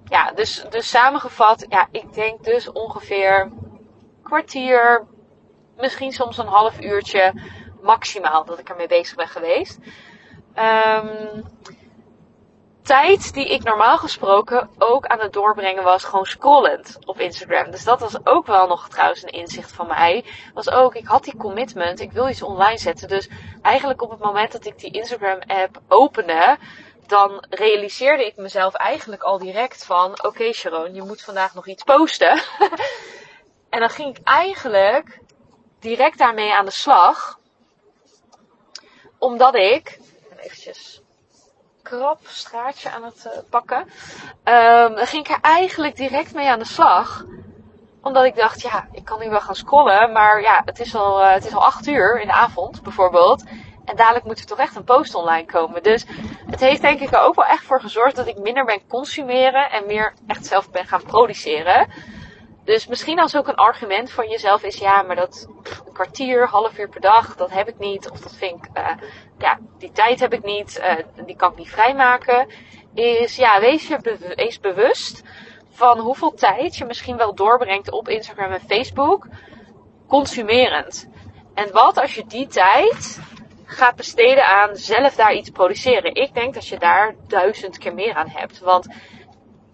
ja, 0.06 0.32
dus, 0.36 0.66
dus 0.70 0.90
samengevat, 0.90 1.66
ja, 1.70 1.88
ik 1.92 2.14
denk 2.14 2.44
dus 2.44 2.72
ongeveer 2.72 3.52
kwartier, 4.24 5.08
misschien 5.78 6.12
soms 6.12 6.38
een 6.38 6.48
half 6.48 6.82
uurtje 6.82 7.34
maximaal 7.82 8.46
dat 8.46 8.60
ik 8.60 8.70
ermee 8.70 8.88
bezig 8.88 9.16
ben 9.16 9.28
geweest. 9.28 9.78
Um, 10.56 11.44
tijd 12.82 13.34
die 13.34 13.50
ik 13.50 13.64
normaal 13.64 13.98
gesproken 13.98 14.70
ook 14.78 15.06
aan 15.06 15.20
het 15.20 15.34
doorbrengen 15.34 15.84
was, 15.84 16.04
gewoon 16.04 16.26
scrollend 16.26 16.98
op 17.06 17.20
Instagram. 17.20 17.72
Dus 17.72 17.84
dat 17.84 18.00
was 18.00 18.26
ook 18.26 18.46
wel 18.46 18.68
nog 18.68 18.90
trouwens 18.90 19.24
een 19.24 19.30
inzicht 19.30 19.72
van 19.72 19.88
mij. 19.88 20.26
Was 20.54 20.70
ook, 20.70 20.96
ik 20.96 21.08
had 21.08 21.24
die 21.24 21.38
commitment, 21.38 22.00
ik 22.00 22.12
wil 22.12 22.30
iets 22.30 22.42
online 22.42 22.78
zetten. 22.78 23.08
Dus 23.08 23.30
eigenlijk 23.62 24.02
op 24.02 24.10
het 24.10 24.20
moment 24.20 24.52
dat 24.52 24.66
ik 24.66 24.80
die 24.80 24.92
Instagram 24.92 25.40
app 25.48 25.82
opende, 25.88 26.58
dan 27.08 27.46
realiseerde 27.50 28.26
ik 28.26 28.36
mezelf 28.36 28.74
eigenlijk 28.74 29.24
al 29.24 29.38
direct 29.38 29.86
van, 29.86 30.24
oké 30.24 30.52
Sharon, 30.52 30.94
je 30.94 31.02
moet 31.02 31.22
vandaag 31.22 31.54
nog 31.54 31.68
iets 31.68 31.84
posten. 31.84 32.42
en 33.70 33.80
dan 33.80 33.90
ging 33.90 34.18
ik 34.18 34.28
eigenlijk 34.28 35.20
direct 35.80 36.18
daarmee 36.18 36.54
aan 36.54 36.66
de 36.66 36.72
slag. 36.72 37.40
Omdat 39.18 39.56
ik, 39.56 40.00
eventjes 40.38 41.01
krap 41.98 42.20
straatje 42.24 42.92
aan 42.92 43.04
het 43.04 43.26
uh, 43.26 43.32
pakken. 43.50 43.78
Um, 43.78 44.98
ging 44.98 45.28
ik 45.28 45.30
er 45.30 45.42
eigenlijk 45.42 45.96
direct 45.96 46.34
mee 46.34 46.50
aan 46.50 46.60
de 46.60 46.66
slag. 46.66 47.26
Omdat 48.02 48.26
ik 48.26 48.36
dacht, 48.36 48.62
ja, 48.62 48.88
ik 48.92 49.06
kan 49.06 49.20
nu 49.20 49.30
wel 49.30 49.42
gaan 49.42 49.56
scrollen. 49.56 50.12
Maar 50.12 50.42
ja, 50.42 50.62
het 50.66 50.80
is 50.80 50.96
al, 50.96 51.22
uh, 51.22 51.32
het 51.34 51.46
is 51.46 51.54
al 51.54 51.66
acht 51.66 51.88
uur 51.88 52.20
in 52.20 52.28
de 52.28 52.34
avond 52.34 52.84
bijvoorbeeld. 52.84 53.44
En 53.86 53.96
dadelijk 53.96 54.26
moet 54.26 54.40
er 54.40 54.46
toch 54.46 54.58
echt 54.58 54.76
een 54.76 54.84
post 54.84 55.16
online 55.16 55.46
komen. 55.46 55.84
Dus 55.84 56.06
het 56.46 56.60
heeft 56.60 56.82
denk 56.82 57.00
ik 57.00 57.12
er 57.12 57.20
ook 57.20 57.36
wel 57.36 57.46
echt 57.46 57.64
voor 57.64 57.82
gezorgd 57.82 58.16
dat 58.16 58.28
ik 58.28 58.38
minder 58.38 58.66
ben 58.66 58.88
consumeren 58.88 59.72
en 59.72 59.86
meer 59.86 60.14
echt 60.28 60.46
zelf 60.46 60.72
ben 60.72 60.86
gaan 60.86 61.04
produceren. 61.04 61.88
Dus 62.72 62.88
misschien 62.88 63.20
als 63.20 63.36
ook 63.36 63.48
een 63.48 63.56
argument 63.56 64.12
van 64.12 64.30
jezelf 64.30 64.64
is, 64.64 64.78
ja, 64.78 65.02
maar 65.02 65.16
dat 65.16 65.48
een 65.86 65.94
kwartier, 65.94 66.48
half 66.48 66.78
uur 66.80 66.90
per 66.90 67.02
dag, 67.02 67.36
dat 67.36 67.52
heb 67.52 67.68
ik 67.68 67.80
niet. 67.80 68.10
Of 68.10 68.20
dat 68.20 68.36
vind 68.36 68.66
ik, 68.66 68.78
uh, 68.78 68.88
ja, 69.38 69.60
die 69.78 69.92
tijd 69.92 70.20
heb 70.20 70.34
ik 70.34 70.44
niet, 70.44 70.80
uh, 70.80 71.26
die 71.26 71.36
kan 71.36 71.52
ik 71.52 71.58
niet 71.58 71.70
vrijmaken. 71.70 72.48
Is, 72.94 73.36
ja, 73.36 73.60
wees 73.60 73.88
je 73.88 74.58
bewust 74.62 75.24
van 75.70 76.00
hoeveel 76.00 76.34
tijd 76.34 76.76
je 76.76 76.86
misschien 76.86 77.18
wel 77.18 77.36
doorbrengt 77.36 77.92
op 77.92 78.08
Instagram 78.10 78.52
en 78.52 78.62
Facebook, 78.62 79.28
consumerend. 80.08 81.10
En 81.54 81.72
wat 81.72 81.98
als 81.98 82.16
je 82.16 82.26
die 82.26 82.48
tijd 82.48 83.20
gaat 83.66 83.96
besteden 83.96 84.46
aan 84.46 84.76
zelf 84.76 85.16
daar 85.16 85.34
iets 85.34 85.50
produceren. 85.50 86.16
Ik 86.16 86.34
denk 86.34 86.54
dat 86.54 86.68
je 86.68 86.80
daar 86.80 87.16
duizend 87.28 87.78
keer 87.78 87.94
meer 87.94 88.14
aan 88.14 88.30
hebt. 88.30 88.60
Want 88.60 88.88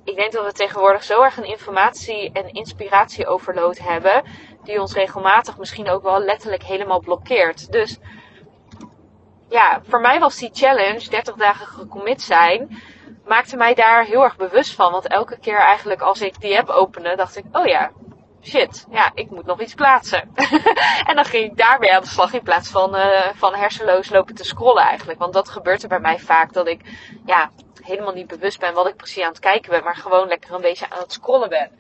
ik 0.08 0.16
denk 0.16 0.32
dat 0.32 0.46
we 0.46 0.52
tegenwoordig 0.52 1.04
zo 1.04 1.22
erg 1.22 1.38
een 1.38 1.48
informatie- 1.48 2.32
en 2.34 2.54
inspiratieoverload 2.54 3.78
hebben. 3.78 4.24
Die 4.64 4.82
ons 4.82 4.94
regelmatig 4.94 5.58
misschien 5.58 5.90
ook 5.90 6.04
wel 6.04 6.20
letterlijk 6.20 6.64
helemaal 6.64 7.00
blokkeert. 7.00 7.72
Dus 7.72 8.00
ja, 9.50 9.82
voor 9.88 10.02
mij 10.02 10.20
was 10.20 10.38
die 10.38 10.50
challenge, 10.54 11.10
30 11.10 11.36
dagen 11.36 11.68
gecommit 11.68 12.22
zijn, 12.22 12.82
maakte 13.26 13.58
mij 13.58 13.74
daar 13.74 14.06
heel 14.06 14.24
erg 14.24 14.36
bewust 14.36 14.76
van. 14.76 14.92
Want 14.92 15.08
elke 15.08 15.40
keer 15.40 15.60
eigenlijk 15.60 16.02
als 16.02 16.22
ik 16.22 16.42
die 16.42 16.58
app 16.58 16.70
opende, 16.70 17.16
dacht 17.16 17.38
ik, 17.38 17.46
oh 17.52 17.66
ja, 17.66 17.92
shit, 18.44 18.86
ja, 18.90 19.12
ik 19.14 19.30
moet 19.30 19.46
nog 19.46 19.62
iets 19.62 19.74
plaatsen. 19.74 20.30
en 21.10 21.16
dan 21.16 21.26
ging 21.26 21.52
ik 21.52 21.58
daarmee 21.58 21.94
aan 21.94 22.02
de 22.02 22.08
slag 22.08 22.34
in 22.34 22.44
plaats 22.44 22.70
van, 22.70 22.96
uh, 22.96 23.30
van 23.36 23.56
hersenloos 23.56 24.10
lopen 24.10 24.36
te 24.36 24.44
scrollen 24.44 24.84
eigenlijk. 24.84 25.20
Want 25.20 25.34
dat 25.34 25.50
gebeurt 25.50 25.84
er 25.84 25.90
bij 25.90 26.00
mij 26.00 26.20
vaak, 26.20 26.54
dat 26.54 26.68
ik 26.68 26.82
ja, 27.26 27.52
helemaal 27.88 28.14
niet 28.14 28.28
bewust 28.28 28.60
ben 28.60 28.74
wat 28.74 28.88
ik 28.88 28.96
precies 28.96 29.24
aan 29.24 29.30
het 29.30 29.40
kijken 29.40 29.72
ben, 29.72 29.84
maar 29.84 29.96
gewoon 29.96 30.28
lekker 30.28 30.54
een 30.54 30.62
beetje 30.62 30.90
aan 30.90 31.00
het 31.00 31.14
scrollen 31.14 31.50
ben. 31.50 31.72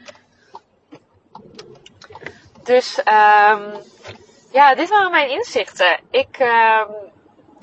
Dus 2.63 2.97
um, 2.97 3.83
ja, 4.51 4.75
dit 4.75 4.89
waren 4.89 5.11
mijn 5.11 5.29
inzichten. 5.29 5.99
Ik, 6.09 6.39
um, 6.39 6.95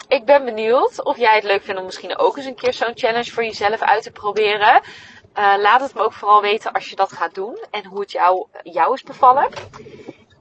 ik 0.08 0.24
ben 0.24 0.44
benieuwd 0.44 1.04
of 1.04 1.16
jij 1.16 1.34
het 1.34 1.44
leuk 1.44 1.62
vindt 1.62 1.80
om 1.80 1.86
misschien 1.86 2.18
ook 2.18 2.36
eens 2.36 2.46
een 2.46 2.54
keer 2.54 2.72
zo'n 2.72 2.92
challenge 2.94 3.30
voor 3.30 3.44
jezelf 3.44 3.80
uit 3.80 4.02
te 4.02 4.10
proberen. 4.10 4.82
Uh, 5.38 5.54
laat 5.58 5.80
het 5.80 5.94
me 5.94 6.02
ook 6.02 6.12
vooral 6.12 6.40
weten 6.40 6.72
als 6.72 6.88
je 6.88 6.96
dat 6.96 7.12
gaat 7.12 7.34
doen 7.34 7.58
en 7.70 7.84
hoe 7.84 8.00
het 8.00 8.12
jou, 8.12 8.46
jou 8.62 8.94
is 8.94 9.02
bevallen. 9.02 9.48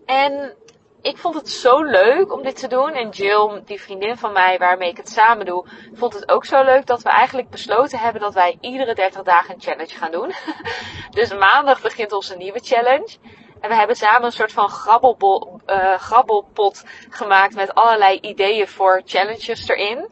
En 0.05 0.55
ik 1.03 1.17
vond 1.17 1.35
het 1.35 1.49
zo 1.49 1.83
leuk 1.83 2.33
om 2.33 2.43
dit 2.43 2.55
te 2.59 2.67
doen. 2.67 2.91
En 2.93 3.09
Jill, 3.09 3.61
die 3.65 3.81
vriendin 3.81 4.17
van 4.17 4.31
mij 4.31 4.57
waarmee 4.57 4.89
ik 4.89 4.97
het 4.97 5.09
samen 5.09 5.45
doe, 5.45 5.65
vond 5.93 6.13
het 6.13 6.29
ook 6.29 6.45
zo 6.45 6.63
leuk 6.63 6.85
dat 6.85 7.01
we 7.01 7.09
eigenlijk 7.09 7.49
besloten 7.49 7.99
hebben 7.99 8.21
dat 8.21 8.33
wij 8.33 8.57
iedere 8.61 8.95
30 8.95 9.23
dagen 9.23 9.53
een 9.53 9.61
challenge 9.61 9.95
gaan 9.95 10.11
doen. 10.11 10.33
dus 11.19 11.33
maandag 11.33 11.81
begint 11.81 12.11
onze 12.11 12.35
nieuwe 12.35 12.59
challenge. 12.59 13.17
En 13.59 13.69
we 13.69 13.75
hebben 13.75 13.95
samen 13.95 14.23
een 14.23 14.31
soort 14.31 14.51
van 14.51 14.69
grabbelbol, 14.69 15.59
uh, 15.67 15.93
grabbelpot 15.93 16.83
gemaakt 17.09 17.55
met 17.55 17.73
allerlei 17.73 18.19
ideeën 18.19 18.67
voor 18.67 19.01
challenges 19.05 19.67
erin. 19.67 20.09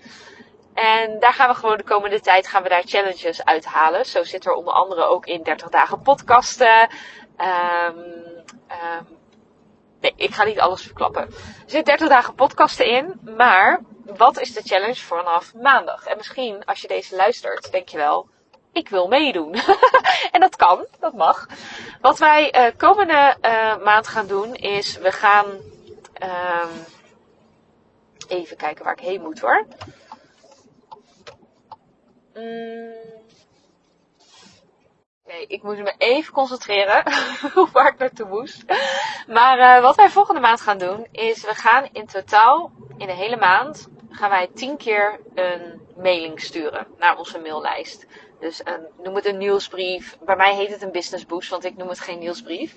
En 0.74 1.20
daar 1.20 1.34
gaan 1.34 1.50
we 1.50 1.56
gewoon 1.56 1.78
de 1.78 1.84
komende 1.84 2.20
tijd 2.20 2.48
gaan 2.48 2.64
we 2.64 2.70
daar 2.70 2.84
challenges 2.86 3.46
uithalen. 3.46 4.06
Zo 4.06 4.24
zit 4.24 4.46
er 4.46 4.54
onder 4.54 4.74
andere 4.74 5.04
ook 5.04 5.26
in 5.26 5.44
30 5.44 5.70
dagen 5.70 6.02
podcasten. 6.02 6.90
Um, 7.38 7.98
um, 8.68 9.20
nee, 10.02 10.14
ik 10.16 10.34
ga 10.34 10.44
niet 10.44 10.60
alles 10.60 10.82
verklappen. 10.82 11.22
Er 11.22 11.34
zitten 11.58 11.84
30 11.84 12.08
dagen 12.08 12.36
podcasten 12.36 12.86
in. 12.86 13.20
Maar 13.38 13.82
wat 14.06 14.40
is 14.40 14.54
de 14.54 14.62
challenge 14.62 14.96
vanaf 15.02 15.54
maandag? 15.54 16.06
En 16.06 16.18
misschien 16.18 16.66
als 16.66 16.82
je 16.82 16.88
deze 16.88 17.16
luistert, 17.16 17.72
denk 17.72 17.90
je 17.90 17.98
wel, 17.98 18.28
ik 18.72 18.90
wil 18.90 19.08
meedoen. 19.08 19.54
en 20.32 20.40
dat 20.40 20.56
kan, 20.56 20.86
dat 21.00 21.14
mag. 21.14 21.48
Wat 22.02 22.18
wij 22.18 22.56
uh, 22.56 22.78
komende 22.78 23.36
uh, 23.42 23.78
maand 23.84 24.08
gaan 24.08 24.28
doen 24.28 24.56
is, 24.56 24.98
we 24.98 25.12
gaan 25.12 25.46
um, 26.24 26.70
even 28.28 28.58
kijken 28.58 28.84
waar 28.84 28.94
ik 28.94 29.06
heen 29.06 29.22
moet 29.22 29.40
hoor. 29.40 29.66
Mm. 32.34 33.12
Ik 35.48 35.64
moet 35.64 35.78
me 35.78 35.94
even 35.98 36.34
concentreren 36.34 37.04
waar 37.74 37.88
ik 37.88 37.98
naartoe 37.98 38.28
moest. 38.28 38.64
Maar 39.28 39.58
uh, 39.58 39.82
wat 39.82 39.96
wij 39.96 40.10
volgende 40.10 40.42
maand 40.42 40.62
gaan 40.62 40.78
doen 40.78 41.08
is, 41.12 41.42
we 41.42 41.54
gaan 41.54 41.90
in 41.92 42.06
totaal 42.06 42.72
in 42.98 43.08
de 43.08 43.14
hele 43.14 43.38
maand 43.38 43.88
gaan 44.10 44.30
wij 44.30 44.48
tien 44.48 44.78
keer 44.78 45.20
een 45.36 45.82
mailing 45.98 46.42
sturen 46.42 46.88
naar 46.98 47.18
onze 47.18 47.40
maillijst. 47.40 48.06
Dus 48.40 48.62
een, 48.64 48.88
noem 49.04 49.16
het 49.16 49.26
een 49.26 49.38
nieuwsbrief. 49.38 50.18
Bij 50.26 50.36
mij 50.36 50.56
heet 50.56 50.70
het 50.70 50.82
een 50.82 50.92
business 50.92 51.26
boost, 51.26 51.50
want 51.50 51.66
ik 51.66 51.78
noem 51.78 51.90
het 51.90 52.00
geen 52.00 52.20
nieuwsbrief. 52.20 52.76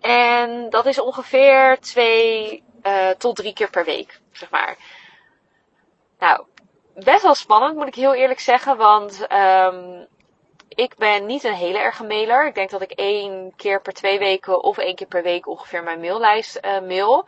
En 0.00 0.70
dat 0.70 0.86
is 0.86 1.00
ongeveer 1.00 1.78
twee 1.80 2.62
uh, 2.82 3.08
tot 3.08 3.36
drie 3.36 3.52
keer 3.52 3.70
per 3.70 3.84
week, 3.84 4.20
zeg 4.32 4.50
maar. 4.50 4.76
Nou, 6.18 6.44
best 6.94 7.22
wel 7.22 7.34
spannend, 7.34 7.76
moet 7.76 7.86
ik 7.86 7.94
heel 7.94 8.14
eerlijk 8.14 8.40
zeggen. 8.40 8.76
Want 8.76 9.26
um, 9.32 10.06
ik 10.68 10.96
ben 10.96 11.26
niet 11.26 11.44
een 11.44 11.54
hele 11.54 11.78
erge 11.78 12.04
mailer. 12.04 12.46
Ik 12.46 12.54
denk 12.54 12.70
dat 12.70 12.82
ik 12.82 12.90
één 12.90 13.52
keer 13.56 13.80
per 13.80 13.92
twee 13.92 14.18
weken 14.18 14.62
of 14.62 14.78
één 14.78 14.94
keer 14.94 15.06
per 15.06 15.22
week 15.22 15.46
ongeveer 15.46 15.82
mijn 15.82 16.00
maillijst 16.00 16.58
uh, 16.62 16.80
mail. 16.80 17.26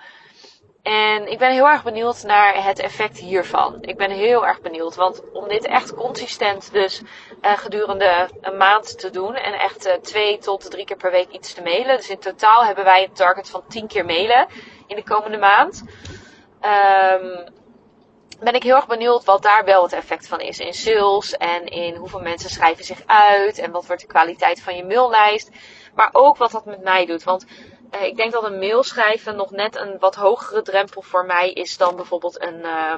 En 0.83 1.31
ik 1.31 1.39
ben 1.39 1.53
heel 1.53 1.69
erg 1.69 1.85
benieuwd 1.85 2.23
naar 2.23 2.65
het 2.65 2.79
effect 2.79 3.19
hiervan. 3.19 3.79
Ik 3.81 3.97
ben 3.97 4.11
heel 4.11 4.47
erg 4.47 4.61
benieuwd, 4.61 4.95
want 4.95 5.23
om 5.33 5.49
dit 5.49 5.67
echt 5.67 5.95
consistent 5.95 6.73
dus 6.73 7.03
uh, 7.43 7.59
gedurende 7.59 8.29
een 8.41 8.57
maand 8.57 8.99
te 8.99 9.11
doen 9.11 9.35
en 9.35 9.53
echt 9.53 9.87
uh, 9.87 9.93
twee 9.93 10.39
tot 10.39 10.71
drie 10.71 10.85
keer 10.85 10.97
per 10.97 11.11
week 11.11 11.31
iets 11.31 11.55
te 11.55 11.63
mailen. 11.63 11.97
Dus 11.97 12.11
in 12.11 12.19
totaal 12.19 12.65
hebben 12.65 12.85
wij 12.85 13.05
een 13.05 13.13
target 13.13 13.51
van 13.51 13.63
tien 13.69 13.87
keer 13.87 14.05
mailen 14.05 14.47
in 14.87 14.97
de 14.97 15.05
komende 15.05 15.39
maand. 15.39 15.83
Um, 16.63 17.57
ben 18.41 18.55
ik 18.55 18.63
heel 18.63 18.77
erg 18.77 18.87
benieuwd 18.87 19.25
wat 19.25 19.43
daar 19.43 19.65
wel 19.65 19.83
het 19.83 19.93
effect 19.93 20.29
van 20.29 20.41
is 20.41 20.59
in 20.59 20.75
sales 20.75 21.37
en 21.37 21.67
in 21.67 21.95
hoeveel 21.95 22.21
mensen 22.21 22.51
schrijven 22.51 22.85
zich 22.85 23.03
uit 23.07 23.59
en 23.59 23.71
wat 23.71 23.87
wordt 23.87 24.03
de 24.03 24.09
kwaliteit 24.09 24.63
van 24.63 24.77
je 24.77 24.85
maillijst. 24.85 25.51
Maar 25.95 26.09
ook 26.13 26.37
wat 26.37 26.51
dat 26.51 26.65
met 26.65 26.83
mij 26.83 27.07
doet. 27.07 27.23
Want 27.25 27.47
uh, 27.95 28.03
ik 28.03 28.17
denk 28.17 28.33
dat 28.33 28.45
een 28.45 28.59
mail 28.59 28.83
schrijven 28.83 29.37
nog 29.37 29.51
net 29.51 29.77
een 29.77 29.97
wat 29.99 30.15
hogere 30.15 30.63
drempel 30.63 31.03
voor 31.03 31.27
mij 31.27 31.53
is 31.53 31.77
dan 31.77 31.97
bijvoorbeeld 31.97 32.43
een, 32.43 32.59
uh, 32.59 32.95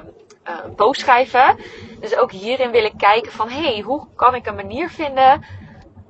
post 0.75 1.01
schrijven. 1.01 1.57
Dus 1.99 2.15
ook 2.15 2.31
hierin 2.31 2.71
wil 2.71 2.83
ik 2.83 2.97
kijken 2.97 3.31
van 3.31 3.49
hé, 3.49 3.73
hey, 3.73 3.79
hoe 3.79 4.07
kan 4.15 4.35
ik 4.35 4.45
een 4.45 4.55
manier 4.55 4.89
vinden 4.89 5.45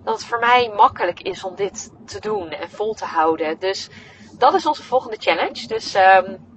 dat 0.04 0.14
het 0.14 0.26
voor 0.26 0.40
mij 0.40 0.72
makkelijk 0.76 1.22
is 1.22 1.44
om 1.44 1.56
dit 1.56 1.92
te 2.06 2.20
doen 2.20 2.50
en 2.50 2.70
vol 2.70 2.94
te 2.94 3.06
houden. 3.06 3.60
Dus 3.60 3.90
dat 4.38 4.54
is 4.54 4.66
onze 4.66 4.84
volgende 4.84 5.18
challenge. 5.20 5.68
Dus 5.68 5.96
um, 5.96 6.51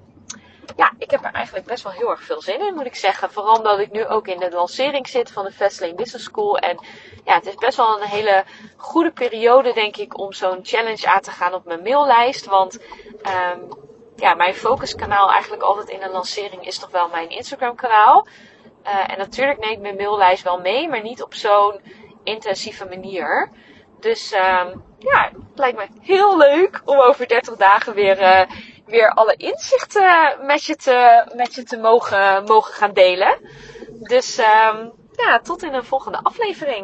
ja, 0.76 0.92
ik 0.98 1.10
heb 1.10 1.24
er 1.24 1.32
eigenlijk 1.32 1.66
best 1.66 1.82
wel 1.82 1.92
heel 1.92 2.10
erg 2.10 2.22
veel 2.22 2.42
zin 2.42 2.66
in, 2.66 2.74
moet 2.74 2.86
ik 2.86 2.94
zeggen. 2.94 3.32
Vooral 3.32 3.56
omdat 3.56 3.78
ik 3.78 3.90
nu 3.90 4.06
ook 4.06 4.26
in 4.28 4.38
de 4.38 4.50
lancering 4.50 5.08
zit 5.08 5.30
van 5.30 5.44
de 5.44 5.52
Fastlane 5.52 5.94
Business 5.94 6.24
School. 6.24 6.58
En 6.58 6.78
ja, 7.24 7.34
het 7.34 7.46
is 7.46 7.54
best 7.54 7.76
wel 7.76 8.00
een 8.00 8.08
hele 8.08 8.44
goede 8.76 9.12
periode, 9.12 9.72
denk 9.72 9.96
ik, 9.96 10.18
om 10.18 10.32
zo'n 10.32 10.58
challenge 10.62 11.06
aan 11.06 11.20
te 11.20 11.30
gaan 11.30 11.54
op 11.54 11.64
mijn 11.64 11.82
maillijst. 11.82 12.46
Want 12.46 12.78
um, 13.22 13.68
ja, 14.16 14.34
mijn 14.34 14.54
focuskanaal 14.54 15.30
eigenlijk 15.30 15.62
altijd 15.62 15.88
in 15.88 16.02
een 16.02 16.10
lancering 16.10 16.66
is 16.66 16.78
toch 16.78 16.90
wel 16.90 17.08
mijn 17.08 17.28
Instagram 17.28 17.74
kanaal. 17.74 18.26
Uh, 18.84 19.10
en 19.10 19.18
natuurlijk 19.18 19.58
neem 19.58 19.72
ik 19.72 19.80
mijn 19.80 19.96
maillijst 19.96 20.42
wel 20.42 20.60
mee, 20.60 20.88
maar 20.88 21.02
niet 21.02 21.22
op 21.22 21.34
zo'n 21.34 21.80
intensieve 22.24 22.84
manier. 22.84 23.50
Dus 24.00 24.32
um, 24.32 24.82
ja, 24.98 25.30
het 25.32 25.58
lijkt 25.58 25.78
me 25.78 25.86
heel 26.00 26.36
leuk 26.36 26.82
om 26.84 26.98
over 26.98 27.28
30 27.28 27.56
dagen 27.56 27.94
weer... 27.94 28.20
Uh, 28.20 28.42
weer 28.86 29.10
alle 29.10 29.34
inzichten 29.36 30.36
met 30.46 30.64
je 30.64 30.76
te, 30.76 31.24
met 31.34 31.54
je 31.54 31.62
te 31.62 31.76
mogen, 31.76 32.44
mogen 32.44 32.74
gaan 32.74 32.92
delen. 32.92 33.38
Dus 34.00 34.38
um, 34.38 34.92
ja, 35.12 35.38
tot 35.42 35.62
in 35.62 35.74
een 35.74 35.84
volgende 35.84 36.18
aflevering. 36.22 36.82